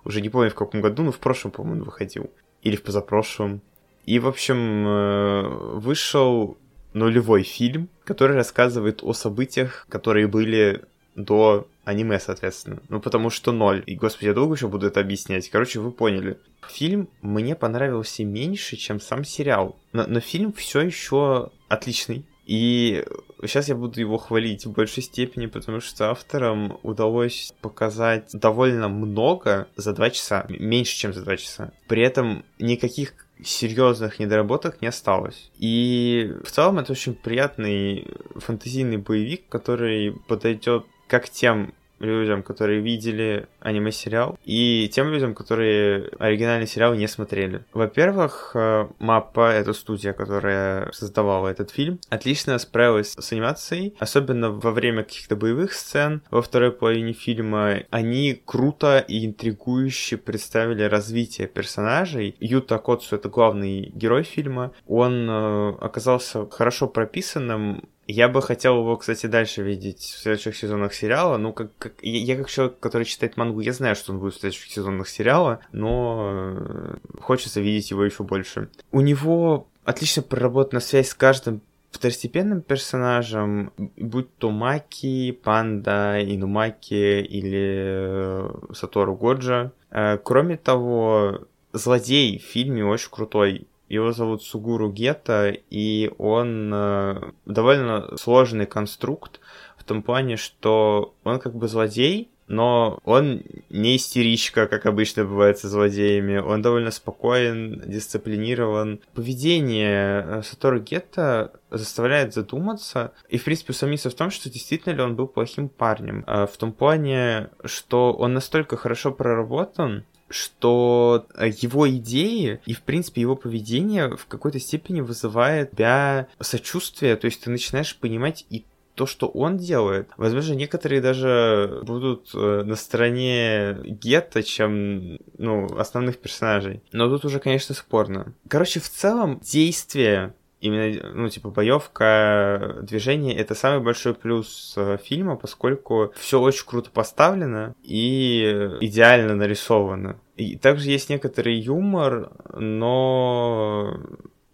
уже 0.04 0.20
не 0.20 0.28
помню 0.28 0.50
в 0.50 0.54
каком 0.54 0.80
году, 0.80 1.02
но 1.02 1.12
в 1.12 1.18
прошлом, 1.18 1.50
по-моему, 1.50 1.84
выходил. 1.84 2.30
Или 2.62 2.76
в 2.76 2.82
позапрошлом. 2.82 3.60
И, 4.06 4.18
в 4.18 4.26
общем, 4.26 4.86
э, 4.86 5.42
вышел 5.74 6.56
нулевой 6.94 7.42
фильм, 7.42 7.88
который 8.04 8.36
рассказывает 8.36 9.02
о 9.02 9.12
событиях, 9.12 9.86
которые 9.88 10.26
были 10.26 10.84
до 11.14 11.66
аниме, 11.84 12.20
соответственно. 12.20 12.80
Ну, 12.88 13.00
потому 13.00 13.30
что 13.30 13.52
ноль. 13.52 13.82
И, 13.86 13.96
господи, 13.96 14.26
я 14.28 14.34
долго 14.34 14.54
еще 14.54 14.68
буду 14.68 14.86
это 14.86 15.00
объяснять. 15.00 15.50
Короче, 15.50 15.80
вы 15.80 15.90
поняли. 15.90 16.38
Фильм 16.68 17.08
мне 17.22 17.54
понравился 17.54 18.24
меньше, 18.24 18.76
чем 18.76 19.00
сам 19.00 19.24
сериал. 19.24 19.76
Но, 19.92 20.04
но 20.06 20.20
фильм 20.20 20.52
все 20.52 20.80
еще 20.80 21.50
отличный. 21.68 22.24
И 22.48 23.04
сейчас 23.42 23.68
я 23.68 23.74
буду 23.74 24.00
его 24.00 24.16
хвалить 24.16 24.64
в 24.64 24.72
большей 24.72 25.02
степени, 25.02 25.46
потому 25.46 25.80
что 25.80 26.10
авторам 26.10 26.78
удалось 26.82 27.52
показать 27.60 28.30
довольно 28.32 28.88
много 28.88 29.68
за 29.76 29.92
два 29.92 30.08
часа, 30.08 30.46
меньше, 30.48 30.96
чем 30.96 31.12
за 31.12 31.22
два 31.22 31.36
часа. 31.36 31.72
При 31.88 32.02
этом 32.02 32.46
никаких 32.58 33.12
серьезных 33.44 34.18
недоработок 34.18 34.80
не 34.80 34.88
осталось. 34.88 35.50
И 35.58 36.32
в 36.42 36.50
целом 36.50 36.78
это 36.78 36.92
очень 36.92 37.14
приятный 37.14 38.06
фантазийный 38.36 38.96
боевик, 38.96 39.46
который 39.50 40.16
подойдет 40.26 40.86
как 41.06 41.28
тем 41.28 41.74
людям, 42.00 42.42
которые 42.42 42.80
видели 42.80 43.46
аниме-сериал, 43.60 44.38
и 44.44 44.88
тем 44.92 45.10
людям, 45.10 45.34
которые 45.34 46.10
оригинальный 46.18 46.66
сериал 46.66 46.94
не 46.94 47.06
смотрели. 47.06 47.64
Во-первых, 47.72 48.52
э, 48.54 48.88
Маппа— 48.98 49.52
это 49.52 49.72
студия, 49.72 50.12
которая 50.12 50.90
создавала 50.92 51.48
этот 51.48 51.70
фильм, 51.70 51.98
отлично 52.08 52.58
справилась 52.58 53.14
с 53.18 53.32
анимацией, 53.32 53.94
особенно 53.98 54.50
во 54.50 54.70
время 54.70 55.04
каких-то 55.04 55.36
боевых 55.36 55.72
сцен. 55.72 56.22
Во 56.30 56.42
второй 56.42 56.72
половине 56.72 57.12
фильма 57.12 57.82
они 57.90 58.40
круто 58.44 58.98
и 58.98 59.26
интригующе 59.26 60.16
представили 60.16 60.82
развитие 60.82 61.48
персонажей. 61.48 62.36
Юта 62.40 62.78
Коцу— 62.78 63.16
это 63.16 63.28
главный 63.28 63.90
герой 63.94 64.22
фильма. 64.22 64.72
Он 64.86 65.28
э, 65.28 65.68
оказался 65.80 66.48
хорошо 66.48 66.88
прописанным, 66.88 67.88
я 68.08 68.28
бы 68.28 68.40
хотел 68.40 68.78
его, 68.78 68.96
кстати, 68.96 69.26
дальше 69.26 69.62
видеть 69.62 70.00
в 70.00 70.18
следующих 70.18 70.56
сезонах 70.56 70.94
сериала. 70.94 71.36
Ну, 71.36 71.52
как, 71.52 71.76
как 71.78 71.92
я, 72.00 72.18
я 72.18 72.36
как 72.36 72.48
человек, 72.48 72.80
который 72.80 73.04
читает 73.04 73.36
мангу, 73.36 73.60
я 73.60 73.74
знаю, 73.74 73.94
что 73.94 74.12
он 74.12 74.18
будет 74.18 74.34
в 74.34 74.40
следующих 74.40 74.72
сезонах 74.72 75.08
сериала, 75.08 75.60
но 75.72 76.56
э, 76.58 76.96
хочется 77.20 77.60
видеть 77.60 77.90
его 77.90 78.04
еще 78.04 78.24
больше. 78.24 78.70
У 78.92 79.02
него 79.02 79.68
отлично 79.84 80.22
проработана 80.22 80.80
связь 80.80 81.10
с 81.10 81.14
каждым 81.14 81.60
второстепенным 81.90 82.62
персонажем, 82.62 83.72
будь 83.76 84.34
то 84.36 84.50
Маки, 84.50 85.32
Панда, 85.32 86.18
Инумаки 86.22 87.20
или 87.20 87.66
э, 87.90 88.50
Сатору 88.72 89.16
Годжа. 89.16 89.72
Э, 89.90 90.16
кроме 90.16 90.56
того, 90.56 91.40
злодей 91.72 92.38
в 92.38 92.42
фильме 92.42 92.84
очень 92.84 93.10
крутой. 93.10 93.66
Его 93.88 94.12
зовут 94.12 94.42
Сугуру 94.42 94.90
Гета, 94.90 95.54
и 95.70 96.10
он 96.18 96.70
э, 96.72 97.30
довольно 97.46 98.16
сложный 98.16 98.66
конструкт 98.66 99.40
в 99.76 99.84
том 99.84 100.02
плане, 100.02 100.36
что 100.36 101.14
он 101.24 101.38
как 101.38 101.54
бы 101.54 101.68
злодей, 101.68 102.30
но 102.48 102.98
он 103.04 103.42
не 103.68 103.96
истеричка, 103.96 104.66
как 104.66 104.86
обычно 104.86 105.24
бывает 105.24 105.58
со 105.58 105.68
злодеями. 105.68 106.38
Он 106.38 106.62
довольно 106.62 106.90
спокоен, 106.90 107.82
дисциплинирован. 107.86 109.00
Поведение 109.14 110.24
э, 110.26 110.42
Сатору 110.42 110.80
Гетта 110.80 111.52
заставляет 111.70 112.32
задуматься 112.34 113.12
и, 113.28 113.36
в 113.36 113.44
принципе, 113.44 113.72
усомниться 113.72 114.10
в 114.10 114.14
том, 114.14 114.30
что 114.30 114.50
действительно 114.50 114.94
ли 114.94 115.02
он 115.02 115.14
был 115.14 115.28
плохим 115.28 115.68
парнем. 115.68 116.24
Э, 116.26 116.46
в 116.46 116.56
том 116.56 116.72
плане, 116.72 117.50
что 117.64 118.12
он 118.12 118.32
настолько 118.32 118.76
хорошо 118.76 119.12
проработан, 119.12 120.04
что 120.28 121.26
э, 121.34 121.50
его 121.60 121.88
идеи 121.90 122.60
и, 122.66 122.74
в 122.74 122.82
принципе, 122.82 123.20
его 123.20 123.36
поведение 123.36 124.16
в 124.16 124.26
какой-то 124.26 124.58
степени 124.58 125.00
вызывает 125.00 125.72
тебя 125.72 126.28
сочувствие, 126.40 127.16
то 127.16 127.26
есть 127.26 127.42
ты 127.42 127.50
начинаешь 127.50 127.96
понимать 127.96 128.46
и 128.50 128.64
то, 128.98 129.06
что 129.06 129.28
он 129.28 129.58
делает. 129.58 130.10
Возможно, 130.16 130.54
некоторые 130.54 131.00
даже 131.00 131.82
будут 131.84 132.30
э, 132.34 132.62
на 132.64 132.74
стороне 132.74 133.78
Гетта, 133.84 134.42
чем, 134.42 135.18
ну, 135.38 135.66
основных 135.78 136.18
персонажей. 136.18 136.82
Но 136.90 137.08
тут 137.08 137.24
уже, 137.24 137.38
конечно, 137.38 137.76
спорно. 137.76 138.34
Короче, 138.48 138.80
в 138.80 138.88
целом, 138.88 139.38
действие 139.38 140.34
именно, 140.60 141.12
ну, 141.14 141.28
типа, 141.28 141.50
боевка, 141.50 142.78
движение— 142.82 143.36
это 143.36 143.54
самый 143.54 143.80
большой 143.80 144.14
плюс 144.14 144.74
э, 144.76 144.98
фильма, 145.02 145.36
поскольку 145.36 146.12
все 146.16 146.40
очень 146.40 146.66
круто 146.66 146.90
поставлено 146.90 147.74
и 147.82 148.42
идеально 148.80 149.34
нарисовано. 149.34 150.20
И 150.36 150.56
также 150.56 150.90
есть 150.90 151.10
некоторый 151.10 151.58
юмор, 151.58 152.30
но 152.54 153.98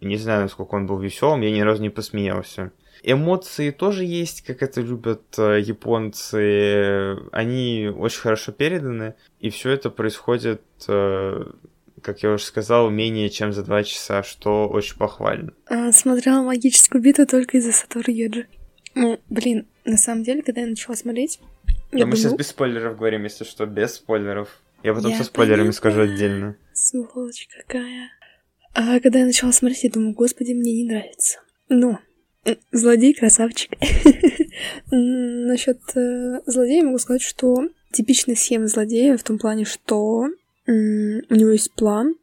не 0.01 0.17
знаю, 0.17 0.43
насколько 0.43 0.75
он 0.75 0.85
был 0.85 0.99
веселым, 0.99 1.41
я 1.41 1.51
ни 1.51 1.61
разу 1.61 1.81
не 1.81 1.89
посмеялся. 1.89 2.71
Эмоции 3.03 3.71
тоже 3.71 4.03
есть, 4.03 4.41
как 4.41 4.63
это 4.63 4.81
любят 4.81 5.21
э, 5.37 5.59
японцы. 5.61 7.17
Они 7.31 7.91
очень 7.95 8.21
хорошо 8.21 8.51
переданы, 8.51 9.15
и 9.39 9.49
все 9.49 9.71
это 9.71 9.89
происходит 9.89 10.61
э, 10.87 11.51
как 12.05 12.21
я 12.21 12.31
уже 12.31 12.43
сказал, 12.43 12.91
менее 12.91 13.29
чем 13.31 13.51
за 13.51 13.63
два 13.63 13.83
часа, 13.83 14.21
что 14.21 14.67
очень 14.67 14.95
похвально. 14.95 15.53
А, 15.65 15.91
смотрела 15.91 16.43
магическую 16.43 17.01
битву 17.01 17.25
только 17.25 17.57
из-за 17.57 17.71
Сатору 17.71 18.11
Йоджи. 18.11 18.47
Ну, 18.93 19.19
блин, 19.29 19.67
на 19.85 19.97
самом 19.97 20.23
деле, 20.23 20.43
когда 20.43 20.61
я 20.61 20.67
начала 20.67 20.95
смотреть... 20.95 21.39
Я 21.91 22.05
мы 22.05 22.11
думаю... 22.11 22.17
сейчас 22.17 22.33
без 22.33 22.47
спойлеров 22.47 22.97
говорим, 22.97 23.23
если 23.23 23.43
что, 23.43 23.65
без 23.65 23.95
спойлеров. 23.95 24.61
Я 24.83 24.93
потом 24.93 25.11
я 25.11 25.17
со 25.17 25.23
спойлерами 25.23 25.59
поняла. 25.59 25.73
скажу 25.73 26.01
отдельно. 26.01 26.55
Сволочь 26.73 27.47
какая. 27.57 28.11
А 28.73 28.99
когда 28.99 29.19
я 29.19 29.25
начала 29.25 29.51
смотреть, 29.51 29.83
я 29.85 29.89
думаю, 29.89 30.13
господи, 30.13 30.53
мне 30.53 30.73
не 30.73 30.85
нравится. 30.87 31.39
Но 31.69 31.99
злодей 32.71 33.15
красавчик. 33.15 33.71
Насчет 34.91 35.79
э, 35.95 36.41
злодея 36.45 36.83
могу 36.83 36.99
сказать, 36.99 37.23
что 37.23 37.63
типичная 37.91 38.35
схема 38.35 38.67
злодея 38.67 39.17
в 39.17 39.23
том 39.23 39.39
плане, 39.39 39.65
что 39.65 40.27
у 40.67 41.35
него 41.35 41.51
есть 41.51 41.71
план, 41.73 42.15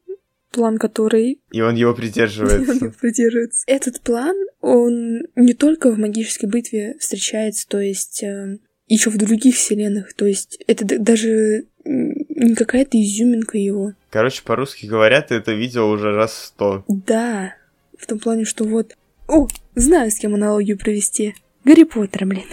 план, 0.52 0.78
который... 0.78 1.40
И 1.50 1.60
он 1.60 1.74
его 1.74 1.94
придерживается. 1.94 2.72
он 2.72 2.78
его 2.78 2.92
придерживается. 3.00 3.64
Этот 3.66 4.00
план, 4.00 4.36
он 4.60 5.22
не 5.34 5.54
только 5.54 5.90
в 5.90 5.98
магической 5.98 6.48
битве 6.48 6.96
встречается, 6.98 7.66
то 7.68 7.80
есть 7.80 8.22
э, 8.22 8.58
еще 8.86 9.10
в 9.10 9.16
других 9.16 9.56
вселенных, 9.56 10.12
то 10.14 10.26
есть 10.26 10.62
это 10.66 10.84
даже 10.84 11.66
не 11.84 12.54
какая-то 12.54 13.00
изюминка 13.00 13.58
его. 13.58 13.94
Короче, 14.10 14.42
по-русски 14.44 14.86
говорят, 14.86 15.28
ты 15.28 15.36
это 15.36 15.52
видел 15.52 15.90
уже 15.90 16.14
раз 16.14 16.46
сто. 16.46 16.84
Да, 16.88 17.54
в 17.98 18.06
том 18.06 18.18
плане, 18.18 18.44
что 18.44 18.64
вот... 18.64 18.96
О, 19.28 19.48
знаю, 19.74 20.10
с 20.10 20.16
кем 20.16 20.34
аналогию 20.34 20.78
провести. 20.78 21.34
Гарри 21.64 21.84
Поттер, 21.84 22.26
блин. 22.26 22.44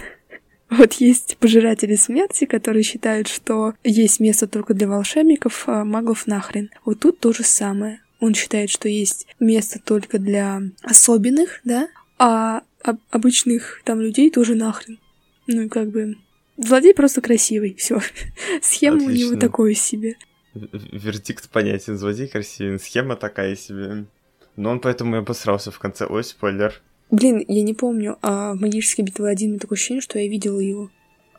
Вот 0.70 0.92
есть 0.94 1.36
пожиратели 1.38 1.96
смерти, 1.96 2.44
которые 2.44 2.82
считают, 2.84 3.26
что 3.28 3.74
есть 3.84 4.20
место 4.20 4.46
только 4.46 4.72
для 4.72 4.86
волшебников, 4.88 5.64
а 5.66 5.84
магов 5.84 6.26
нахрен. 6.28 6.70
Вот 6.84 7.00
тут 7.00 7.18
то 7.18 7.32
же 7.32 7.42
самое. 7.42 8.00
он 8.20 8.34
считает, 8.34 8.70
что 8.70 8.88
есть 8.88 9.26
место 9.40 9.80
только 9.82 10.18
для 10.18 10.60
особенных, 10.82 11.60
да, 11.64 11.88
а 12.18 12.62
об- 12.82 13.00
обычных 13.10 13.80
там 13.84 14.00
людей 14.00 14.30
тоже 14.30 14.54
нахрен. 14.54 14.98
Ну 15.46 15.62
и 15.62 15.68
как 15.68 15.90
бы 15.90 16.16
злодей 16.56 16.94
просто 16.94 17.20
красивый, 17.20 17.74
все. 17.76 18.00
Схема 18.62 19.02
у 19.04 19.10
него 19.10 19.36
такой 19.40 19.74
себе. 19.74 20.16
Вердикт 20.54 21.48
понятен, 21.50 21.96
злодей 21.96 22.28
красивый, 22.28 22.78
схема 22.78 23.16
такая 23.16 23.56
себе. 23.56 24.04
Но 24.56 24.70
он 24.70 24.80
поэтому 24.80 25.16
и 25.16 25.18
обосрался 25.20 25.70
в 25.70 25.78
конце. 25.78 26.06
Ой, 26.06 26.22
спойлер. 26.24 26.80
Блин, 27.10 27.44
я 27.48 27.62
не 27.62 27.74
помню, 27.74 28.18
а 28.22 28.52
в 28.52 28.60
«Магической 28.60 29.04
битве 29.04 29.32
1» 29.32 29.58
такое 29.58 29.76
ощущение, 29.76 30.00
что 30.00 30.18
я 30.18 30.28
видела 30.28 30.60
его. 30.60 30.90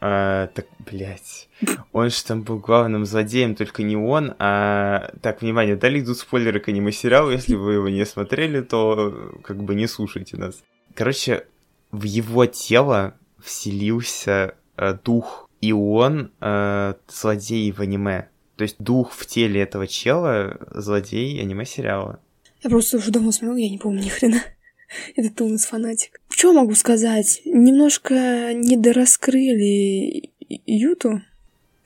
А, 0.02 0.48
так, 0.48 0.66
блядь. 0.80 1.48
Он 1.94 2.10
же 2.10 2.24
там 2.24 2.42
был 2.42 2.58
главным 2.58 3.06
злодеем, 3.06 3.56
только 3.56 3.84
не 3.84 3.96
он, 3.96 4.34
а... 4.40 5.14
Так, 5.22 5.42
внимание, 5.42 5.76
далее 5.76 6.04
идут 6.04 6.18
спойлеры 6.18 6.60
к 6.60 6.68
аниме-сериалу. 6.68 7.32
Если 7.32 7.56
вы 7.56 7.74
его 7.74 7.88
не 7.90 8.06
смотрели, 8.06 8.62
то 8.62 9.32
как 9.44 9.64
бы 9.64 9.76
не 9.76 9.88
слушайте 9.88 10.38
нас. 10.38 10.64
Короче, 10.96 11.46
в 11.92 12.04
его 12.04 12.48
тело 12.48 13.16
вселился 13.40 14.56
э, 14.76 14.98
дух, 15.04 15.50
и 15.62 15.72
он 15.72 16.32
э, 16.42 16.94
злодей 17.08 17.72
в 17.72 17.80
аниме. 17.80 18.28
То 18.56 18.64
есть 18.64 18.78
дух 18.80 19.14
в 19.14 19.26
теле 19.28 19.62
этого 19.62 19.88
чела 19.88 20.58
злодей 20.72 21.40
аниме-сериала. 21.40 22.20
Я 22.64 22.70
просто 22.70 22.98
уже 22.98 23.12
давно 23.12 23.32
смотрела, 23.32 23.58
я 23.58 23.70
не 23.70 23.78
помню 23.78 24.04
ни 24.04 24.10
хрена. 24.10 24.42
Это 25.16 25.30
ты 25.34 25.44
у 25.44 25.50
нас 25.50 25.66
фанатик. 25.66 26.20
Что 26.30 26.54
могу 26.54 26.74
сказать? 26.76 27.42
Немножко 27.46 28.54
недораскрыли 28.54 30.32
Юту. 30.66 31.22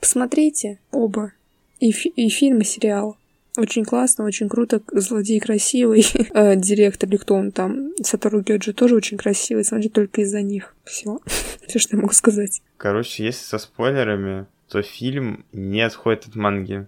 Посмотрите 0.00 0.78
оба. 0.90 1.32
И, 1.80 1.92
фи- 1.92 2.12
и 2.16 2.28
фильм, 2.28 2.60
и 2.60 2.64
сериал. 2.64 3.16
Очень 3.58 3.84
классно, 3.84 4.24
очень 4.24 4.48
круто. 4.48 4.82
Злодей 4.92 5.40
красивый. 5.40 6.04
Э, 6.34 6.56
Директор 6.56 7.08
или 7.08 7.16
кто 7.16 7.34
он 7.34 7.52
там, 7.52 7.92
Сатору 8.02 8.40
Гёджи 8.42 8.72
тоже 8.72 8.94
очень 8.96 9.16
красивый. 9.16 9.64
Смотри 9.64 9.88
только 9.88 10.22
из-за 10.22 10.42
них. 10.42 10.74
Все. 10.84 11.18
Все, 11.66 11.78
что 11.78 11.96
я 11.96 12.02
могу 12.02 12.12
сказать. 12.14 12.62
Короче, 12.76 13.24
если 13.24 13.44
со 13.44 13.58
спойлерами, 13.58 14.46
то 14.68 14.82
фильм 14.82 15.44
не 15.52 15.80
отходит 15.80 16.26
от 16.28 16.34
манги. 16.36 16.86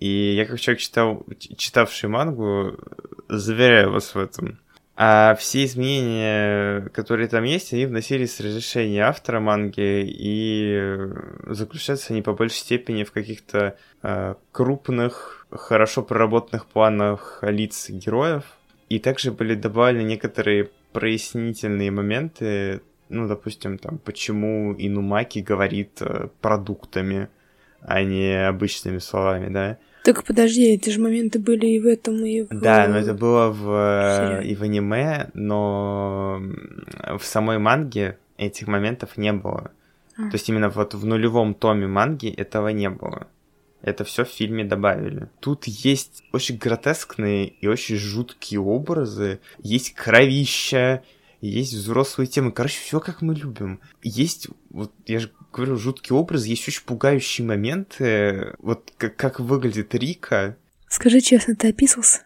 И 0.00 0.34
я 0.34 0.44
как 0.46 0.60
человек, 0.60 0.80
читал, 0.80 1.24
читавший 1.56 2.08
мангу, 2.08 2.78
заверяю 3.28 3.92
вас 3.92 4.14
в 4.14 4.18
этом. 4.18 4.58
А 4.98 5.34
все 5.34 5.64
изменения, 5.64 6.88
которые 6.88 7.28
там 7.28 7.44
есть, 7.44 7.74
они 7.74 7.84
вносились 7.84 8.34
с 8.34 8.40
разрешения 8.40 9.02
автора 9.02 9.40
манги, 9.40 10.02
и 10.06 10.96
заключаются 11.46 12.14
они 12.14 12.22
по 12.22 12.32
большей 12.32 12.56
степени 12.56 13.04
в 13.04 13.12
каких-то 13.12 13.76
э, 14.02 14.34
крупных, 14.52 15.46
хорошо 15.50 16.02
проработанных 16.02 16.64
планах 16.64 17.40
лиц 17.42 17.90
героев. 17.90 18.44
И 18.88 18.98
также 18.98 19.32
были 19.32 19.54
добавлены 19.54 20.06
некоторые 20.06 20.70
прояснительные 20.92 21.90
моменты, 21.90 22.80
ну, 23.10 23.28
допустим, 23.28 23.76
там, 23.76 23.98
почему 23.98 24.74
Инумаки 24.78 25.40
говорит 25.40 26.00
э, 26.00 26.28
продуктами, 26.40 27.28
а 27.82 28.02
не 28.02 28.48
обычными 28.48 28.98
словами, 28.98 29.52
да. 29.52 29.78
Так 30.06 30.22
подожди, 30.22 30.62
эти 30.66 30.90
же 30.90 31.00
моменты 31.00 31.40
были 31.40 31.66
и 31.66 31.80
в 31.80 31.86
этом, 31.86 32.24
и 32.24 32.42
в... 32.42 32.48
Да, 32.50 32.86
но 32.86 32.98
это 32.98 33.12
было 33.12 33.48
в, 33.48 33.58
сериале. 33.64 34.48
и 34.48 34.54
в 34.54 34.62
аниме, 34.62 35.30
но 35.34 36.40
в 37.18 37.24
самой 37.24 37.58
манге 37.58 38.16
этих 38.36 38.68
моментов 38.68 39.16
не 39.16 39.32
было. 39.32 39.72
А. 40.16 40.30
То 40.30 40.34
есть 40.34 40.48
именно 40.48 40.68
вот 40.68 40.94
в 40.94 41.04
нулевом 41.04 41.54
томе 41.54 41.88
манги 41.88 42.28
этого 42.28 42.68
не 42.68 42.88
было. 42.88 43.26
Это 43.82 44.04
все 44.04 44.24
в 44.24 44.28
фильме 44.28 44.62
добавили. 44.64 45.28
Тут 45.40 45.64
есть 45.64 46.22
очень 46.32 46.56
гротескные 46.56 47.48
и 47.48 47.66
очень 47.66 47.96
жуткие 47.96 48.60
образы. 48.60 49.40
Есть 49.58 49.92
кровища, 49.94 51.02
есть 51.40 51.74
взрослые 51.74 52.28
темы. 52.28 52.52
Короче, 52.52 52.78
все 52.78 53.00
как 53.00 53.22
мы 53.22 53.34
любим. 53.34 53.80
Есть, 54.04 54.50
вот 54.70 54.92
я 55.06 55.18
же 55.18 55.32
говорю, 55.56 55.76
жуткий 55.76 56.14
образ, 56.14 56.44
есть 56.44 56.68
очень 56.68 56.84
пугающие 56.84 57.46
моменты. 57.46 58.54
Вот 58.58 58.92
как, 58.98 59.16
как 59.16 59.40
выглядит 59.40 59.94
Рика. 59.94 60.56
Скажи 60.88 61.20
честно, 61.20 61.56
ты 61.56 61.68
описался? 61.68 62.25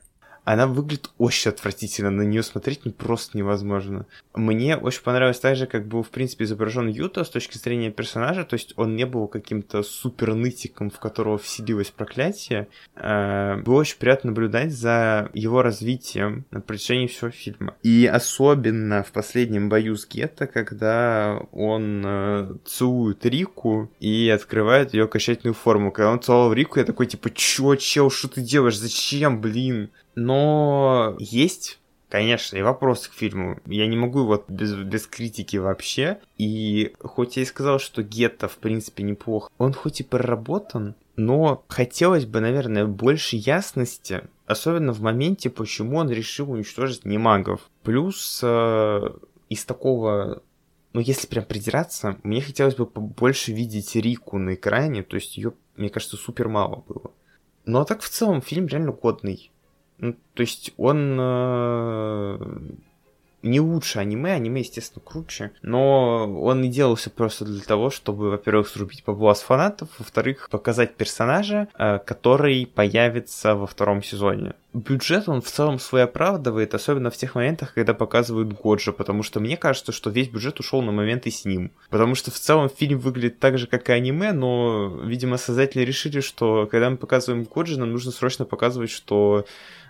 Она 0.52 0.66
выглядит 0.66 1.10
очень 1.16 1.50
отвратительно, 1.50 2.10
на 2.10 2.22
нее 2.22 2.42
смотреть 2.42 2.80
ну, 2.84 2.90
просто 2.90 3.38
невозможно. 3.38 4.06
Мне 4.34 4.76
очень 4.76 5.02
понравилось 5.02 5.38
так 5.38 5.54
же, 5.54 5.68
как 5.68 5.86
был, 5.86 6.02
в 6.02 6.10
принципе, 6.10 6.44
изображен 6.44 6.88
Юта 6.88 7.22
с 7.22 7.30
точки 7.30 7.56
зрения 7.56 7.92
персонажа, 7.92 8.42
то 8.42 8.54
есть 8.54 8.72
он 8.76 8.96
не 8.96 9.06
был 9.06 9.28
каким-то 9.28 9.84
супер 9.84 10.34
нытиком, 10.34 10.90
в 10.90 10.98
которого 10.98 11.38
вселилось 11.38 11.90
проклятие. 11.90 12.66
Э, 12.96 13.62
Было 13.62 13.76
очень 13.76 13.96
приятно 13.98 14.30
наблюдать 14.30 14.72
за 14.72 15.30
его 15.34 15.62
развитием 15.62 16.44
на 16.50 16.60
протяжении 16.60 17.06
всего 17.06 17.30
фильма. 17.30 17.76
И 17.84 18.10
особенно 18.12 19.04
в 19.04 19.12
последнем 19.12 19.68
бою 19.68 19.94
с 19.94 20.04
Гетто, 20.04 20.48
когда 20.48 21.40
он 21.52 22.02
э, 22.04 22.54
целует 22.64 23.24
Рику 23.24 23.88
и 24.00 24.28
открывает 24.28 24.94
ее 24.94 25.04
окончательную 25.04 25.54
форму. 25.54 25.92
Когда 25.92 26.10
он 26.10 26.20
целовал 26.20 26.52
Рику, 26.52 26.80
я 26.80 26.84
такой, 26.84 27.06
типа, 27.06 27.30
чё, 27.30 27.76
чел, 27.76 28.10
что 28.10 28.26
ты 28.26 28.40
делаешь? 28.40 28.76
Зачем, 28.76 29.40
блин? 29.40 29.90
Но 30.20 31.16
есть 31.18 31.78
Конечно, 32.11 32.56
и 32.56 32.62
вопросы 32.62 33.09
к 33.09 33.14
фильму. 33.14 33.61
Я 33.66 33.87
не 33.87 33.96
могу 33.96 34.24
вот 34.24 34.50
без, 34.50 34.74
без 34.74 35.06
критики 35.06 35.59
вообще. 35.59 36.18
И 36.38 36.92
хоть 36.98 37.37
я 37.37 37.44
и 37.44 37.46
сказал, 37.46 37.78
что 37.78 38.02
Гетто, 38.02 38.48
в 38.48 38.56
принципе, 38.56 39.04
неплохо, 39.04 39.48
он 39.59 39.72
хоть 39.72 40.00
и 40.00 40.04
проработан, 40.04 40.96
но 41.14 41.64
хотелось 41.68 42.26
бы, 42.26 42.40
наверное, 42.40 42.85
больше 42.85 43.37
ясности, 43.37 44.22
особенно 44.46 44.92
в 44.92 45.00
моменте, 45.00 45.50
почему 45.50 45.98
он 45.98 46.11
решил 46.11 46.50
уничтожить 46.50 47.04
немагов. 47.04 47.61
Плюс 47.85 48.40
э, 48.42 49.09
из 49.48 49.64
такого 49.64 50.42
ну, 50.92 51.00
если 51.00 51.28
прям 51.28 51.44
придираться, 51.44 52.16
мне 52.24 52.40
хотелось 52.40 52.74
бы 52.74 52.87
побольше 52.87 53.52
видеть 53.52 53.94
Рику 53.94 54.38
на 54.38 54.54
экране, 54.54 55.04
то 55.04 55.14
есть 55.14 55.37
ее, 55.37 55.52
мне 55.76 55.90
кажется, 55.90 56.16
супер 56.16 56.48
мало 56.48 56.83
было. 56.88 57.12
Ну, 57.66 57.78
а 57.78 57.85
так 57.85 58.02
в 58.02 58.09
целом 58.09 58.42
фильм 58.42 58.66
реально 58.66 58.90
годный. 58.90 59.52
Ну, 60.00 60.16
то 60.34 60.40
есть 60.40 60.72
он 60.78 61.18
э, 61.20 62.38
не 63.42 63.60
лучше 63.60 63.98
аниме, 63.98 64.32
аниме, 64.32 64.60
естественно, 64.60 65.02
круче, 65.04 65.52
но 65.62 66.26
он 66.42 66.64
и 66.64 66.68
делался 66.68 67.10
просто 67.10 67.44
для 67.44 67.62
того, 67.62 67.90
чтобы, 67.90 68.30
во-первых, 68.30 68.68
срубить 68.68 69.04
бабло 69.04 69.34
с 69.34 69.40
фанатов, 69.40 69.88
во-вторых, 69.98 70.48
показать 70.50 70.94
персонажа, 70.94 71.68
э, 71.78 71.98
который 72.04 72.66
появится 72.66 73.54
во 73.54 73.66
втором 73.66 74.02
сезоне. 74.02 74.54
Бюджет 74.72 75.28
он 75.28 75.42
в 75.42 75.50
целом 75.50 75.80
свой 75.80 76.04
оправдывает, 76.04 76.74
особенно 76.74 77.10
в 77.10 77.16
тех 77.16 77.34
моментах, 77.34 77.74
когда 77.74 77.92
показывают 77.92 78.52
Годжа, 78.52 78.92
потому 78.92 79.24
что 79.24 79.40
мне 79.40 79.56
кажется, 79.56 79.90
что 79.90 80.10
весь 80.10 80.28
бюджет 80.28 80.60
ушел 80.60 80.80
на 80.80 80.92
моменты 80.92 81.30
с 81.30 81.44
ним. 81.44 81.72
Потому 81.88 82.14
что 82.14 82.30
в 82.30 82.38
целом 82.38 82.68
фильм 82.68 83.00
выглядит 83.00 83.40
так 83.40 83.58
же, 83.58 83.66
как 83.66 83.88
и 83.88 83.92
аниме, 83.92 84.32
но, 84.32 85.00
видимо, 85.02 85.38
создатели 85.38 85.82
решили, 85.82 86.20
что 86.20 86.68
когда 86.70 86.88
мы 86.88 86.98
показываем 86.98 87.44
Годжа, 87.44 87.80
нам 87.80 87.90
нужно 87.90 88.12
срочно 88.12 88.44
показывать, 88.44 88.90
что 88.90 89.44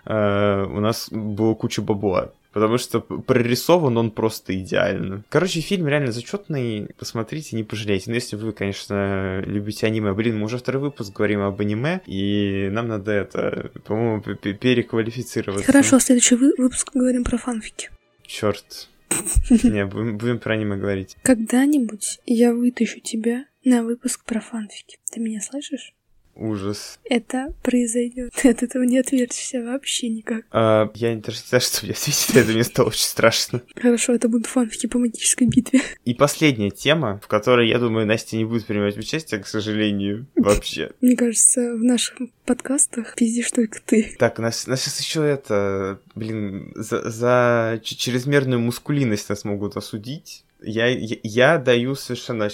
э, 0.05 0.65
у 0.65 0.79
нас 0.79 1.09
было 1.11 1.53
куча 1.53 1.81
бабла. 1.81 2.31
Потому 2.53 2.77
что 2.77 2.99
прорисован 2.99 3.97
он 3.97 4.11
просто 4.11 4.53
идеально. 4.59 5.23
Короче, 5.29 5.61
фильм 5.61 5.87
реально 5.87 6.11
зачетный. 6.11 6.89
Посмотрите, 6.99 7.55
не 7.55 7.63
пожалейте. 7.63 8.09
Но 8.09 8.15
если 8.15 8.35
вы, 8.35 8.51
конечно, 8.51 9.39
любите 9.45 9.87
аниме. 9.87 10.11
Блин, 10.13 10.37
мы 10.37 10.45
уже 10.45 10.57
второй 10.57 10.81
выпуск 10.81 11.13
говорим 11.15 11.41
об 11.41 11.61
аниме, 11.61 12.01
и 12.05 12.67
нам 12.69 12.89
надо 12.89 13.11
это, 13.13 13.71
по-моему, 13.85 14.21
переквалифицироваться. 14.21 15.65
Хорошо, 15.65 15.99
следующий 15.99 16.35
вы- 16.35 16.53
выпуск 16.57 16.89
говорим 16.93 17.23
про 17.23 17.37
фанфики. 17.37 17.89
Черт. 18.25 18.89
Не, 19.49 19.85
будем, 19.85 20.17
будем 20.17 20.39
про 20.39 20.53
аниме 20.55 20.75
говорить. 20.75 21.15
Когда-нибудь 21.23 22.19
я 22.25 22.53
вытащу 22.53 22.99
тебя 22.99 23.45
на 23.63 23.83
выпуск 23.83 24.25
про 24.25 24.41
фанфики. 24.41 24.97
Ты 25.11 25.21
меня 25.21 25.39
слышишь? 25.41 25.93
Ужас. 26.35 26.99
Это 27.05 27.53
произойдет. 27.61 28.33
От 28.43 28.63
этого 28.63 28.83
не 28.83 28.97
отвертишься 28.97 29.61
вообще 29.61 30.09
никак. 30.09 30.45
А, 30.51 30.91
я 30.95 31.15
даже 31.15 31.37
не 31.37 31.47
знаю, 31.47 31.61
что 31.61 31.77
ответить 31.77 32.33
на 32.33 32.39
это, 32.39 32.51
мне 32.51 32.63
стало 32.63 32.87
очень 32.87 33.05
страшно. 33.05 33.61
Хорошо, 33.75 34.13
это 34.13 34.27
будут 34.27 34.47
фанфики 34.47 34.87
по 34.87 34.97
магической 34.99 35.47
битве. 35.47 35.81
И 36.05 36.13
последняя 36.13 36.71
тема, 36.71 37.19
в 37.23 37.27
которой, 37.27 37.67
я 37.69 37.79
думаю, 37.79 38.05
Настя 38.05 38.37
не 38.37 38.45
будет 38.45 38.65
принимать 38.65 38.97
участие, 38.97 39.39
к 39.41 39.47
сожалению, 39.47 40.27
вообще. 40.35 40.91
Мне 41.01 41.15
кажется, 41.15 41.73
в 41.73 41.83
наших 41.83 42.17
подкастах 42.45 43.15
пиздишь 43.15 43.51
только 43.51 43.79
ты. 43.85 44.15
Так, 44.17 44.39
нас, 44.39 44.67
нас 44.67 44.81
сейчас 44.81 44.99
еще 44.99 45.25
это, 45.25 45.99
блин, 46.15 46.71
за, 46.75 47.09
за 47.09 47.79
чрезмерную 47.83 48.59
мускулинность 48.59 49.29
нас 49.29 49.43
могут 49.43 49.77
осудить. 49.77 50.43
Я, 50.61 50.87
я, 50.87 51.57
даю 51.57 51.95
совершенно 51.95 52.49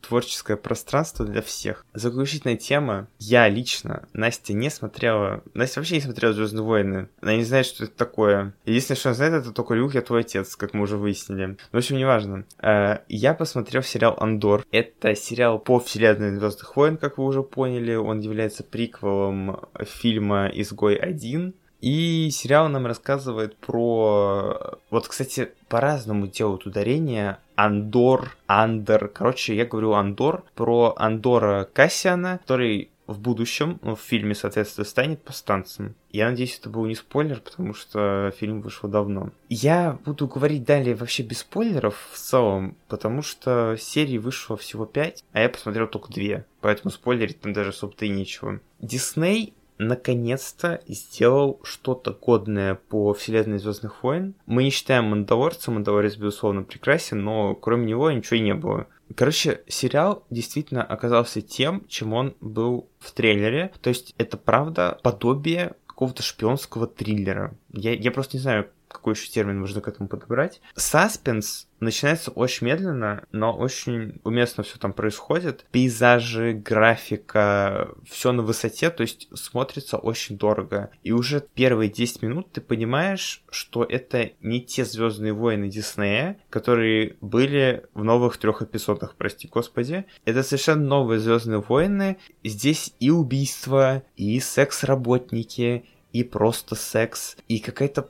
творческое 0.00 0.56
пространство 0.56 1.24
для 1.26 1.42
всех. 1.42 1.84
Заключительная 1.92 2.56
тема. 2.56 3.08
Я 3.18 3.48
лично, 3.48 4.08
Настя 4.12 4.52
не 4.52 4.70
смотрела... 4.70 5.42
Настя 5.54 5.80
вообще 5.80 5.96
не 5.96 6.00
смотрела 6.00 6.32
Звездные 6.32 6.62
войны. 6.62 7.08
Она 7.20 7.36
не 7.36 7.44
знает, 7.44 7.66
что 7.66 7.84
это 7.84 7.96
такое. 7.96 8.54
Единственное, 8.64 8.98
что 8.98 9.08
она 9.10 9.16
знает, 9.16 9.34
это 9.34 9.52
только 9.52 9.74
Люк, 9.74 9.94
я 9.94 10.02
твой 10.02 10.20
отец, 10.20 10.56
как 10.56 10.74
мы 10.74 10.82
уже 10.82 10.96
выяснили. 10.96 11.46
Ну, 11.46 11.56
в 11.72 11.76
общем, 11.76 11.96
неважно. 11.96 12.44
Э, 12.60 12.98
Я 13.08 13.34
посмотрел 13.34 13.82
сериал 13.82 14.16
Андор. 14.18 14.64
Это 14.70 15.14
сериал 15.14 15.58
по 15.58 15.80
вселенной 15.80 16.36
Звездных 16.36 16.76
войн, 16.76 16.96
как 16.96 17.18
вы 17.18 17.24
уже 17.24 17.42
поняли. 17.42 17.94
Он 17.94 18.20
является 18.20 18.62
приквелом 18.62 19.60
фильма 19.84 20.48
Изгой 20.52 20.96
1 20.96 21.54
И 21.80 22.30
сериал 22.30 22.68
нам 22.68 22.86
рассказывает 22.86 23.56
про... 23.56 24.78
Вот, 24.90 25.08
кстати, 25.08 25.52
по-разному 25.68 26.26
делают 26.26 26.66
ударение. 26.66 27.38
Андор, 27.54 28.36
Андер. 28.46 29.08
Короче, 29.08 29.56
я 29.56 29.66
говорю 29.66 29.92
Андор 29.92 30.44
про 30.54 30.94
Андора 30.96 31.68
Кассиана, 31.72 32.38
который 32.42 32.90
в 33.06 33.20
будущем, 33.20 33.78
ну, 33.82 33.94
в 33.94 34.00
фильме, 34.00 34.34
соответственно, 34.34 34.84
станет 34.84 35.22
повстанцем. 35.22 35.94
Я 36.10 36.28
надеюсь, 36.28 36.58
это 36.58 36.70
был 36.70 36.86
не 36.86 36.94
спойлер, 36.94 37.40
потому 37.40 37.72
что 37.72 38.32
фильм 38.36 38.60
вышел 38.60 38.88
давно. 38.88 39.30
Я 39.48 39.98
буду 40.04 40.26
говорить 40.26 40.64
далее 40.64 40.94
вообще 40.96 41.22
без 41.22 41.38
спойлеров 41.40 42.08
в 42.12 42.18
целом, 42.18 42.76
потому 42.88 43.22
что 43.22 43.76
серии 43.78 44.18
вышло 44.18 44.56
всего 44.56 44.86
5, 44.86 45.24
а 45.32 45.40
я 45.40 45.48
посмотрел 45.48 45.86
только 45.86 46.12
2, 46.12 46.44
поэтому 46.60 46.90
спойлерить 46.90 47.40
там 47.40 47.52
даже 47.52 47.70
особо-то 47.70 48.06
и 48.06 48.08
нечего. 48.08 48.60
Дисней 48.80 49.54
наконец-то 49.78 50.80
сделал 50.86 51.60
что-то 51.62 52.12
годное 52.12 52.74
по 52.74 53.12
вселенной 53.14 53.58
Звездных 53.58 54.02
войн. 54.02 54.34
Мы 54.46 54.64
не 54.64 54.70
считаем 54.70 55.06
Мандалорца, 55.06 55.70
Мандалорец, 55.70 56.16
безусловно, 56.16 56.62
прекрасен, 56.62 57.22
но 57.22 57.54
кроме 57.54 57.86
него 57.86 58.10
ничего 58.10 58.36
и 58.36 58.40
не 58.40 58.54
было. 58.54 58.86
Короче, 59.14 59.62
сериал 59.68 60.24
действительно 60.30 60.82
оказался 60.82 61.40
тем, 61.40 61.86
чем 61.88 62.12
он 62.12 62.34
был 62.40 62.88
в 62.98 63.12
трейлере. 63.12 63.72
То 63.80 63.90
есть 63.90 64.14
это 64.18 64.36
правда 64.36 64.98
подобие 65.02 65.74
какого-то 65.86 66.22
шпионского 66.22 66.86
триллера. 66.86 67.56
Я, 67.72 67.94
я 67.94 68.10
просто 68.10 68.36
не 68.36 68.42
знаю, 68.42 68.68
какой 68.88 69.14
еще 69.14 69.30
термин 69.30 69.60
можно 69.60 69.80
к 69.80 69.88
этому 69.88 70.08
подобрать. 70.08 70.60
Саспенс 70.74 71.68
начинается 71.80 72.30
очень 72.30 72.66
медленно, 72.66 73.24
но 73.32 73.56
очень 73.56 74.20
уместно 74.24 74.62
все 74.62 74.78
там 74.78 74.92
происходит. 74.92 75.66
Пейзажи, 75.70 76.52
графика, 76.52 77.90
все 78.08 78.32
на 78.32 78.42
высоте, 78.42 78.90
то 78.90 79.02
есть 79.02 79.28
смотрится 79.36 79.98
очень 79.98 80.38
дорого. 80.38 80.90
И 81.02 81.12
уже 81.12 81.44
первые 81.54 81.90
10 81.90 82.22
минут 82.22 82.52
ты 82.52 82.60
понимаешь, 82.60 83.44
что 83.50 83.84
это 83.84 84.30
не 84.40 84.60
те 84.60 84.84
Звездные 84.84 85.32
войны 85.32 85.68
Диснея, 85.68 86.38
которые 86.48 87.16
были 87.20 87.84
в 87.92 88.04
новых 88.04 88.38
трех 88.38 88.62
эпизодах, 88.62 89.14
прости 89.16 89.48
господи. 89.48 90.06
Это 90.24 90.42
совершенно 90.42 90.86
новые 90.86 91.18
Звездные 91.18 91.60
войны. 91.60 92.18
Здесь 92.44 92.94
и 93.00 93.10
убийства, 93.10 94.02
и 94.16 94.38
секс-работники, 94.40 95.84
и 96.18 96.24
просто 96.24 96.74
секс, 96.74 97.36
и 97.48 97.58
какая-то, 97.58 98.08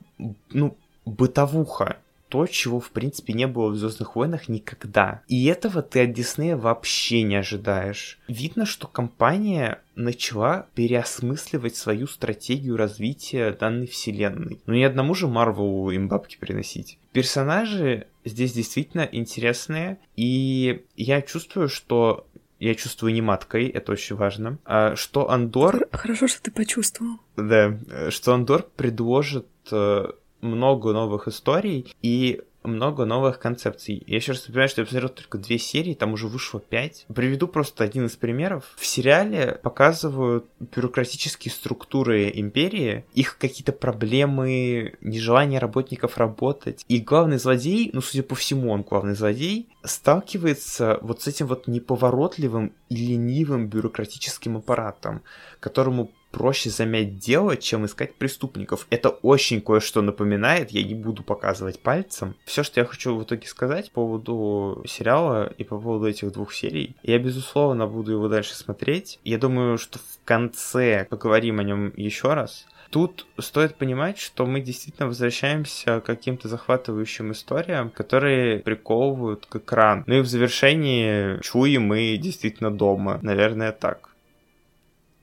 ну, 0.51 0.77
бытовуха. 1.05 1.99
То, 2.29 2.47
чего, 2.49 2.81
в 2.81 2.91
принципе, 2.91 3.33
не 3.35 3.47
было 3.47 3.69
в 3.69 3.77
Звездных 3.77 4.17
войнах 4.17 4.49
никогда. 4.49 5.23
И 5.29 5.47
этого 5.47 5.81
ты 5.81 6.03
от 6.03 6.13
Диснея 6.13 6.57
вообще 6.57 7.23
не 7.23 7.37
ожидаешь. 7.37 8.19
Видно, 8.27 8.67
что 8.67 8.89
компания 8.89 9.81
начала 9.95 10.67
переосмысливать 10.75 11.77
свою 11.77 12.09
стратегию 12.09 12.77
развития 12.77 13.53
данной 13.53 13.87
вселенной. 13.87 14.61
Но 14.67 14.75
ни 14.75 14.83
одному 14.83 15.15
же 15.15 15.29
Марвелу 15.29 15.91
им 15.91 16.09
бабки 16.09 16.37
приносить. 16.37 16.99
Персонажи 17.13 18.09
здесь 18.25 18.53
действительно 18.53 19.09
интересные, 19.11 19.99
и 20.17 20.85
я 20.97 21.23
чувствую, 21.23 21.69
что 21.69 22.27
я 22.59 22.75
чувствую 22.75 23.13
не 23.13 23.23
маткой, 23.23 23.69
это 23.69 23.93
очень 23.93 24.17
важно. 24.17 24.59
А 24.65 24.97
что 24.97 25.31
Андор... 25.31 25.89
Хорошо, 25.93 26.27
что 26.27 26.43
ты 26.43 26.51
почувствовал. 26.51 27.19
Да, 27.37 27.79
что 28.11 28.35
Андор 28.35 28.67
предложит 28.77 29.47
э, 29.71 30.07
много 30.41 30.93
новых 30.93 31.29
историй 31.29 31.95
и 32.03 32.43
много 32.67 33.05
новых 33.05 33.39
концепций. 33.39 34.03
Я 34.07 34.21
раз 34.27 34.41
понимаю, 34.41 34.69
что 34.69 34.81
я 34.81 34.85
посмотрел 34.85 35.11
только 35.11 35.39
две 35.39 35.59
серии, 35.59 35.95
там 35.95 36.13
уже 36.13 36.27
вышло 36.27 36.61
пять. 36.61 37.07
Приведу 37.15 37.49
просто 37.49 37.85
один 37.85 38.07
из 38.07 38.17
примеров. 38.17 38.65
В 38.77 38.87
сериале 38.87 39.59
показывают 39.63 40.47
бюрократические 40.61 41.53
структуры 41.53 42.31
империи, 42.35 43.05
их 43.15 43.39
какие-то 43.39 43.73
проблемы, 43.73 44.95
нежелание 45.01 45.59
работников 45.59 46.19
работать. 46.19 46.85
И 46.89 47.01
главный 47.01 47.39
злодей, 47.39 47.91
ну, 47.93 48.01
судя 48.01 48.23
по 48.23 48.35
всему, 48.35 48.71
он 48.71 48.83
главный 48.83 49.15
злодей, 49.15 49.69
сталкивается 49.85 50.99
вот 51.03 51.23
с 51.23 51.27
этим 51.27 51.47
вот 51.47 51.67
неповоротливым 51.67 52.73
и 52.89 52.97
ленивым 52.97 53.69
бюрократическим 53.69 54.57
аппаратом, 54.57 55.23
которому 55.61 56.11
проще 56.31 56.71
замять 56.71 57.19
дело, 57.19 57.57
чем 57.57 57.87
искать 57.87 58.15
преступников. 58.15 58.87
Это 58.91 59.09
очень 59.09 59.61
кое-что 59.61 60.03
напоминает, 60.03 60.71
я 60.71 60.83
не 60.83 60.95
буду 60.95 61.23
показывать 61.23 61.81
пальцем. 61.81 62.35
Все, 62.45 62.63
что 62.63 62.81
я 62.81 62.87
хочу 62.87 63.17
в 63.17 63.25
итоге 63.25 63.47
сказать 63.47 63.91
по 63.91 64.03
поводу 64.03 64.85
сериала 64.87 65.53
и 65.59 65.65
по 65.65 65.79
поводу 65.79 66.07
этих 66.07 66.33
двух 66.33 66.53
серий, 66.53 66.97
я, 67.03 67.19
безусловно, 67.19 67.87
буду 67.87 68.13
его 68.13 68.29
дальше 68.29 68.55
смотреть. 68.55 69.19
Я 69.25 69.39
думаю, 69.39 69.79
что 69.79 69.99
в 69.99 70.25
конце 70.25 71.07
поговорим 71.09 71.61
о 71.61 71.65
нем 71.65 71.93
еще 71.97 72.35
раз. 72.35 72.67
Тут 72.91 73.27
стоит 73.39 73.75
понимать, 73.77 74.19
что 74.19 74.47
мы 74.47 74.61
действительно 74.61 75.09
возвращаемся 75.09 76.01
к 76.01 76.05
каким-то 76.05 76.49
захватывающим 76.49 77.33
историям, 77.33 77.91
которые 77.91 78.61
приковывают 78.61 79.47
к 79.47 79.57
экрану. 79.57 80.05
Ну 80.07 80.15
и 80.15 80.21
в 80.21 80.27
завершении 80.27 81.41
чуем 81.43 81.83
мы 81.83 82.17
действительно 82.17 82.71
дома. 82.71 83.19
Наверное, 83.23 83.73
так. 83.73 84.11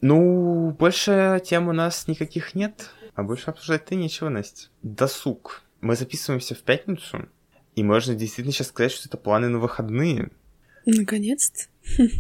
Ну, 0.04 0.72
больше 0.78 1.42
тем 1.46 1.70
у 1.70 1.72
нас 1.72 2.10
никаких 2.10 2.56
нет, 2.56 2.90
а 3.16 3.24
больше 3.24 3.50
обсуждать 3.50 3.86
ты 3.86 3.96
нечего, 3.96 4.28
Настя. 4.28 4.68
Досуг. 4.82 5.64
Мы 5.80 5.96
записываемся 5.96 6.56
в 6.56 6.60
пятницу, 6.60 7.30
и 7.74 7.84
можно 7.84 8.14
действительно 8.14 8.52
сейчас 8.52 8.68
сказать, 8.68 8.92
что 8.92 9.08
это 9.08 9.16
планы 9.16 9.48
на 9.48 9.60
выходные. 9.60 10.32
Наконец-то. 10.86 11.68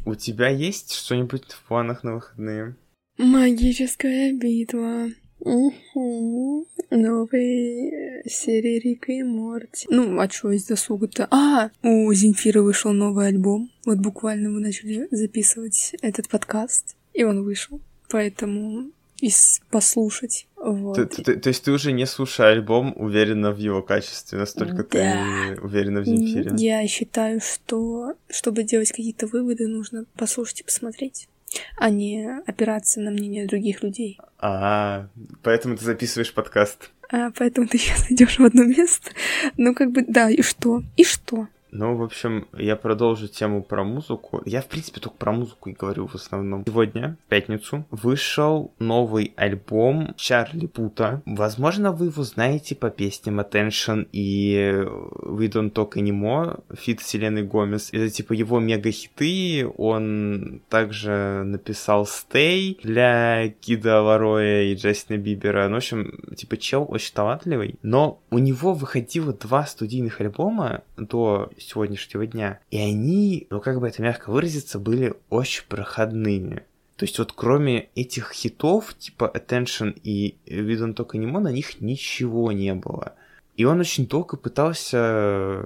У 0.05 0.15
тебя 0.15 0.47
есть 0.47 0.93
что-нибудь 0.93 1.51
в 1.51 1.61
планах 1.63 2.05
на 2.05 2.13
выходные? 2.13 2.77
Магическая 3.17 4.31
битва. 4.31 5.09
Угу. 5.39 6.69
Новые 6.89 8.23
серии 8.29 8.79
Рика 8.79 9.11
и 9.11 9.23
Морти. 9.23 9.87
Ну, 9.89 10.21
а 10.21 10.29
что 10.29 10.51
из 10.51 10.63
досуга-то? 10.63 11.27
А, 11.31 11.69
у 11.81 12.13
Земфира 12.13 12.61
вышел 12.61 12.93
новый 12.93 13.27
альбом. 13.27 13.69
Вот 13.85 13.97
буквально 13.97 14.49
мы 14.49 14.61
начали 14.61 15.09
записывать 15.11 15.97
этот 16.01 16.29
подкаст 16.29 16.95
и 17.13 17.23
он 17.23 17.43
вышел. 17.43 17.80
Поэтому 18.10 18.91
и 19.23 19.32
послушать. 19.69 20.47
Вот. 20.58 20.95
То, 20.95 21.06
то, 21.06 21.39
то 21.39 21.47
есть 21.47 21.63
ты 21.63 21.71
уже 21.71 21.93
не 21.93 22.06
слушая 22.06 22.52
альбом, 22.52 22.93
уверена 22.97 23.52
в 23.52 23.58
его 23.58 23.82
качестве, 23.82 24.38
настолько 24.38 24.84
да. 24.84 24.84
ты 24.84 25.62
уверена 25.62 26.02
в 26.02 26.06
Земфире? 26.06 26.52
Я 26.58 26.86
считаю, 26.88 27.39
что 27.39 28.15
чтобы 28.30 28.63
делать 28.63 28.89
какие-то 28.89 29.28
выводы, 29.28 29.67
нужно 29.67 30.06
послушать 30.17 30.62
и 30.62 30.63
посмотреть, 30.65 31.30
а 31.78 31.89
не 31.89 32.38
опираться 32.45 32.99
на 32.99 33.12
мнение 33.12 33.47
других 33.47 33.82
людей. 33.82 34.19
А, 34.39 35.08
поэтому 35.41 35.78
ты 35.78 35.86
записываешь 35.86 36.34
подкаст. 36.34 36.91
А, 37.10 37.32
поэтому 37.32 37.67
ты 37.67 37.78
сейчас 37.78 38.12
идешь 38.12 38.39
в 38.39 38.43
одно 38.43 38.65
место. 38.65 39.12
Ну, 39.56 39.73
как 39.73 39.91
бы, 39.91 40.04
да, 40.06 40.30
и 40.30 40.41
что? 40.41 40.84
И 40.97 41.06
что? 41.06 41.47
Ну, 41.75 41.95
в 41.95 42.03
общем, 42.03 42.47
я 42.55 42.75
продолжу 42.75 43.27
тему 43.27 43.63
про 43.63 43.83
музыку. 43.83 44.43
Я, 44.45 44.62
в 44.62 44.67
принципе, 44.67 45.01
только 45.01 45.17
про 45.17 45.31
музыку 45.31 45.71
и 45.71 45.73
говорю 45.73 46.05
в 46.05 46.13
основном. 46.13 46.63
Сегодня, 46.67 47.17
в 47.25 47.29
пятницу, 47.29 47.86
вышел 47.89 48.71
новый 48.77 49.33
альбом 49.36 50.13
Чарли 50.15 50.67
Пута. 50.67 51.23
Возможно, 51.25 51.91
вы 51.91 52.07
его 52.07 52.21
знаете 52.21 52.75
по 52.75 52.91
песням 52.91 53.39
Attention 53.39 54.07
и 54.12 54.86
We 55.23 55.49
Don't 55.51 55.73
Talk 55.73 55.93
Anymore, 55.93 56.63
feat 56.75 57.01
Селены 57.01 57.41
Гомес. 57.43 57.89
Это, 57.91 58.07
типа, 58.12 58.33
его 58.33 58.59
мега-хиты. 58.59 59.67
Он 59.77 60.62
также 60.69 61.41
написал 61.43 62.03
Stay 62.03 62.79
для 62.83 63.49
Кида 63.49 63.99
Лароя 63.99 64.62
и 64.62 64.75
Джастина 64.75 65.17
Бибера. 65.17 65.67
Ну, 65.69 65.73
в 65.73 65.77
общем, 65.77 66.19
типа, 66.36 66.55
чел 66.57 66.86
очень 66.88 67.15
талантливый. 67.15 67.79
Но 67.81 68.19
у 68.29 68.38
него 68.38 68.73
выходило 68.73 69.33
два 69.33 69.65
студийных 69.65 70.21
альбома 70.21 70.83
до 70.97 71.49
сегодняшнего 71.63 72.26
дня. 72.26 72.60
И 72.71 72.78
они, 72.78 73.47
ну 73.49 73.60
как 73.62 73.80
бы 73.80 73.88
это 73.88 74.02
мягко 74.02 74.30
выразиться, 74.32 74.80
были 74.80 75.13
очень 75.30 75.65
проходными. 75.67 76.63
То 76.95 77.06
есть 77.06 77.17
вот 77.19 77.34
кроме 77.34 77.89
этих 77.95 78.32
хитов, 78.32 78.93
типа 78.97 79.32
Attention 79.34 79.99
и 80.04 80.38
We 80.47 80.78
Don't 80.78 80.95
Talk 80.95 81.12
Anymore, 81.13 81.41
на 81.41 81.52
них 81.52 81.82
ничего 81.82 82.52
не 82.52 82.73
было. 82.76 83.15
И 83.56 83.65
он 83.65 83.80
очень 83.80 84.08
долго 84.08 84.38
пытался 84.38 85.65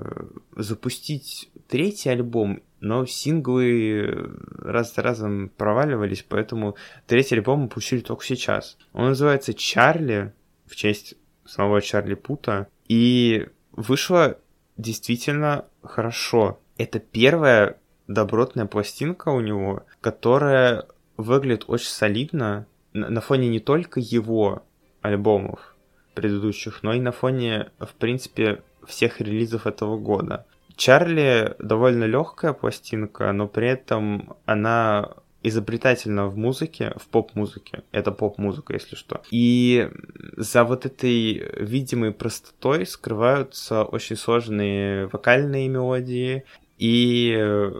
запустить 0.55 1.49
третий 1.67 2.09
альбом, 2.09 2.61
но 2.79 3.05
синглы 3.05 4.35
раз 4.57 4.93
за 4.95 5.01
разом 5.01 5.49
проваливались, 5.55 6.25
поэтому 6.27 6.75
третий 7.05 7.35
альбом 7.35 7.61
мы 7.61 7.67
получили 7.69 8.01
только 8.01 8.25
сейчас. 8.25 8.77
Он 8.93 9.09
называется 9.09 9.53
«Чарли», 9.53 10.33
в 10.65 10.75
честь 10.75 11.15
самого 11.45 11.81
Чарли 11.81 12.15
Пута, 12.15 12.67
и 12.87 13.47
вышла 13.71 14.37
действительно 14.75 15.65
хорошо. 15.87 16.59
Это 16.77 16.99
первая 16.99 17.77
добротная 18.07 18.65
пластинка 18.65 19.29
у 19.29 19.39
него, 19.41 19.83
которая 20.01 20.85
выглядит 21.17 21.65
очень 21.67 21.89
солидно 21.89 22.67
на 22.93 23.21
фоне 23.21 23.49
не 23.49 23.59
только 23.59 23.99
его 23.99 24.63
альбомов 25.01 25.75
предыдущих, 26.13 26.81
но 26.81 26.93
и 26.93 26.99
на 26.99 27.11
фоне, 27.11 27.71
в 27.79 27.93
принципе, 27.93 28.63
всех 28.85 29.21
релизов 29.21 29.67
этого 29.67 29.97
года. 29.97 30.45
Чарли 30.75 31.55
довольно 31.59 32.05
легкая 32.05 32.53
пластинка, 32.53 33.31
но 33.31 33.47
при 33.47 33.67
этом 33.67 34.35
она 34.45 35.11
изобретательно 35.47 36.27
в 36.27 36.37
музыке, 36.37 36.93
в 36.97 37.07
поп-музыке. 37.07 37.83
Это 37.91 38.11
поп-музыка, 38.11 38.73
если 38.73 38.95
что. 38.95 39.21
И 39.31 39.89
за 40.35 40.63
вот 40.63 40.85
этой 40.85 41.49
видимой 41.57 42.11
простотой 42.11 42.85
скрываются 42.85 43.83
очень 43.83 44.15
сложные 44.15 45.07
вокальные 45.07 45.67
мелодии 45.67 46.43
и 46.77 47.35
э, 47.37 47.71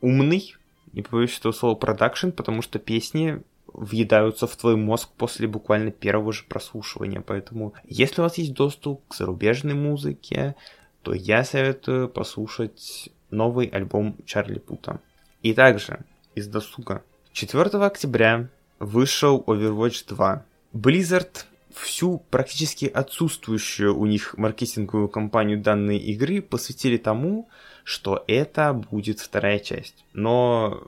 умный, 0.00 0.56
не 0.92 1.02
побоюсь 1.02 1.38
этого 1.38 1.52
слова, 1.52 1.74
продакшн, 1.74 2.30
потому 2.30 2.62
что 2.62 2.78
песни 2.78 3.42
въедаются 3.66 4.46
в 4.46 4.56
твой 4.56 4.76
мозг 4.76 5.10
после 5.16 5.46
буквально 5.46 5.90
первого 5.90 6.32
же 6.32 6.44
прослушивания. 6.48 7.20
Поэтому, 7.20 7.74
если 7.84 8.20
у 8.20 8.24
вас 8.24 8.38
есть 8.38 8.54
доступ 8.54 9.06
к 9.08 9.14
зарубежной 9.14 9.74
музыке, 9.74 10.56
то 11.02 11.12
я 11.12 11.44
советую 11.44 12.08
послушать 12.08 13.10
новый 13.30 13.66
альбом 13.66 14.16
Чарли 14.24 14.58
Пута. 14.58 15.00
И 15.42 15.52
также 15.52 16.00
из 16.36 16.46
досуга. 16.46 17.02
4 17.32 17.62
октября 17.84 18.48
вышел 18.78 19.42
Overwatch 19.46 20.04
2. 20.08 20.44
Blizzard 20.74 21.44
всю 21.74 22.18
практически 22.30 22.84
отсутствующую 22.84 23.98
у 23.98 24.06
них 24.06 24.36
маркетинговую 24.38 25.08
кампанию 25.08 25.60
данной 25.60 25.98
игры 25.98 26.40
посвятили 26.40 26.96
тому, 26.98 27.48
что 27.84 28.22
это 28.28 28.72
будет 28.72 29.20
вторая 29.20 29.58
часть. 29.58 30.04
Но 30.12 30.86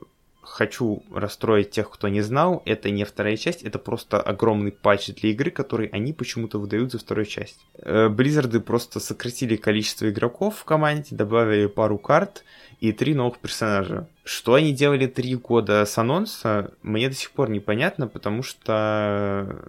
хочу 0.49 1.03
расстроить 1.13 1.71
тех, 1.71 1.91
кто 1.91 2.09
не 2.09 2.23
знал, 2.23 2.63
это 2.65 2.91
не 2.91 3.05
вторая 3.05 3.37
часть, 3.37 3.63
это 3.63 3.79
просто 3.79 4.21
огромный 4.21 4.73
патч 4.73 5.09
для 5.09 5.31
игры, 5.31 5.51
который 5.51 5.89
они 5.89 6.13
почему-то 6.13 6.59
выдают 6.59 6.93
за 6.93 6.99
вторую 6.99 7.27
часть. 7.27 7.59
Э, 7.75 8.09
Близзарды 8.09 8.61
просто 8.61 9.01
сократили 9.01 9.57
количество 9.57 10.09
игроков 10.09 10.59
в 10.59 10.65
команде, 10.65 11.15
добавили 11.15 11.67
пару 11.67 11.99
карт 11.99 12.45
и 12.81 12.93
три 12.93 13.15
новых 13.15 13.39
персонажа. 13.39 14.09
Что 14.25 14.55
они 14.55 14.73
делали 14.73 15.07
три 15.07 15.35
года 15.35 15.85
с 15.85 15.99
анонса, 15.99 16.73
мне 16.83 17.09
до 17.09 17.15
сих 17.15 17.31
пор 17.33 17.51
непонятно, 17.51 18.07
потому 18.07 18.43
что 18.43 19.65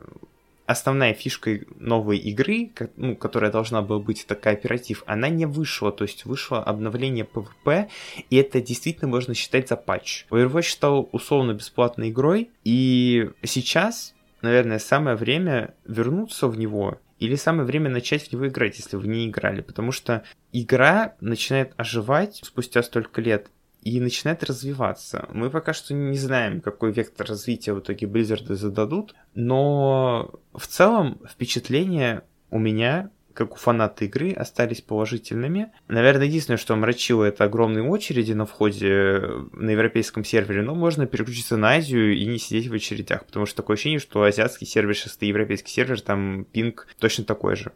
основная 0.70 1.16
фишка 1.16 1.62
новой 1.80 2.20
игры, 2.20 2.72
ну, 2.96 3.16
которая 3.16 3.52
должна 3.52 3.82
была 3.82 4.00
быть 4.00 4.24
это 4.24 4.36
кооператив, 4.36 5.04
она 5.08 5.28
не 5.28 5.48
вышла, 5.48 5.92
то 5.92 6.04
есть 6.04 6.26
вышло 6.26 6.64
обновление 6.64 7.26
PvP, 7.26 7.88
и 8.30 8.36
это 8.36 8.62
действительно 8.62 9.08
можно 9.10 9.34
считать 9.34 9.68
за 9.68 9.78
патч. 9.78 10.26
Overwatch 10.30 10.70
стал 10.70 11.10
условно 11.12 11.54
бесплатной 11.54 12.12
игрой, 12.12 12.52
и 12.64 13.32
сейчас, 13.42 14.14
наверное, 14.44 14.78
самое 14.78 15.16
время 15.16 15.74
вернуться 15.86 16.48
в 16.48 16.56
него 16.56 17.00
или 17.20 17.36
самое 17.36 17.66
время 17.66 17.90
начать 17.90 18.28
в 18.28 18.34
него 18.34 18.48
играть, 18.48 18.78
если 18.78 18.96
вы 18.96 19.08
не 19.08 19.28
играли, 19.28 19.62
потому 19.62 19.92
что 19.92 20.24
игра 20.52 21.16
начинает 21.20 21.74
оживать 21.78 22.42
спустя 22.44 22.82
столько 22.82 23.22
лет, 23.22 23.50
и 23.82 24.00
начинает 24.00 24.44
развиваться. 24.44 25.28
Мы 25.32 25.50
пока 25.50 25.74
что 25.74 25.94
не 25.94 26.18
знаем, 26.18 26.62
какой 26.62 26.92
вектор 26.92 27.28
развития 27.28 27.74
в 27.74 27.80
итоге 27.80 28.08
Blizzard 28.08 28.54
зададут, 28.54 29.16
но 29.36 30.32
в 30.54 30.68
целом 30.68 31.22
впечатления 31.30 32.24
у 32.50 32.60
меня 32.60 33.10
как 33.34 33.54
у 33.54 33.56
фаната 33.58 34.06
игры, 34.06 34.32
остались 34.32 34.82
положительными. 34.82 35.72
Наверное, 35.88 36.28
единственное, 36.28 36.58
что 36.58 36.74
омрачило, 36.74 37.24
это 37.24 37.46
огромные 37.46 37.84
очереди 37.84 38.34
на 38.34 38.46
входе 38.46 39.22
на 39.54 39.70
европейском 39.70 40.26
сервере, 40.26 40.62
но 40.62 40.76
можно 40.76 41.06
переключиться 41.06 41.58
на 41.58 41.72
Азию 41.72 42.16
и 42.16 42.26
не 42.26 42.38
сидеть 42.38 42.68
в 42.68 42.74
очередях, 42.74 43.26
потому 43.26 43.46
что 43.46 43.58
такое 43.58 43.76
ощущение, 43.76 44.00
что 44.00 44.24
азиатский 44.24 44.68
сервер 44.68 44.96
сейчас 44.96 45.18
и 45.20 45.28
европейский 45.28 45.72
сервер, 45.72 46.02
там 46.02 46.46
пинг 46.46 46.88
точно 47.00 47.24
такой 47.24 47.56
же. 47.56 47.72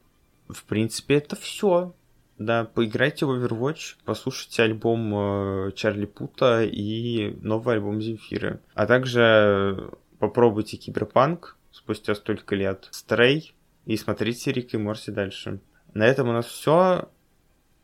В 0.50 0.64
принципе, 0.64 1.16
это 1.16 1.36
все. 1.36 1.94
Да, 2.38 2.66
поиграйте 2.66 3.26
в 3.26 3.32
Overwatch, 3.32 3.96
послушайте 4.06 4.64
альбом 4.64 5.14
э, 5.16 5.72
Чарли 5.76 6.06
Пута 6.06 6.64
и 6.64 7.36
новый 7.42 7.76
альбом 7.76 8.02
Земфиры. 8.02 8.60
А 8.74 8.88
также 8.88 9.92
попробуйте 10.20 10.78
Киберпанк 10.78 11.58
спустя 11.72 12.16
столько 12.16 12.56
лет, 12.56 12.88
Стрей 12.92 13.54
и 13.86 13.98
смотрите 13.98 14.52
Рик 14.52 14.74
и 14.74 14.78
Морси 14.78 15.12
дальше. 15.12 15.60
На 15.94 16.06
этом 16.06 16.30
у 16.30 16.32
нас 16.32 16.46
все. 16.46 17.10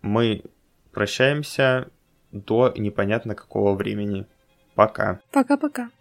Мы 0.01 0.43
прощаемся 0.91 1.89
до 2.31 2.73
непонятно 2.77 3.35
какого 3.35 3.75
времени. 3.75 4.25
Пока. 4.75 5.19
Пока-пока. 5.31 5.89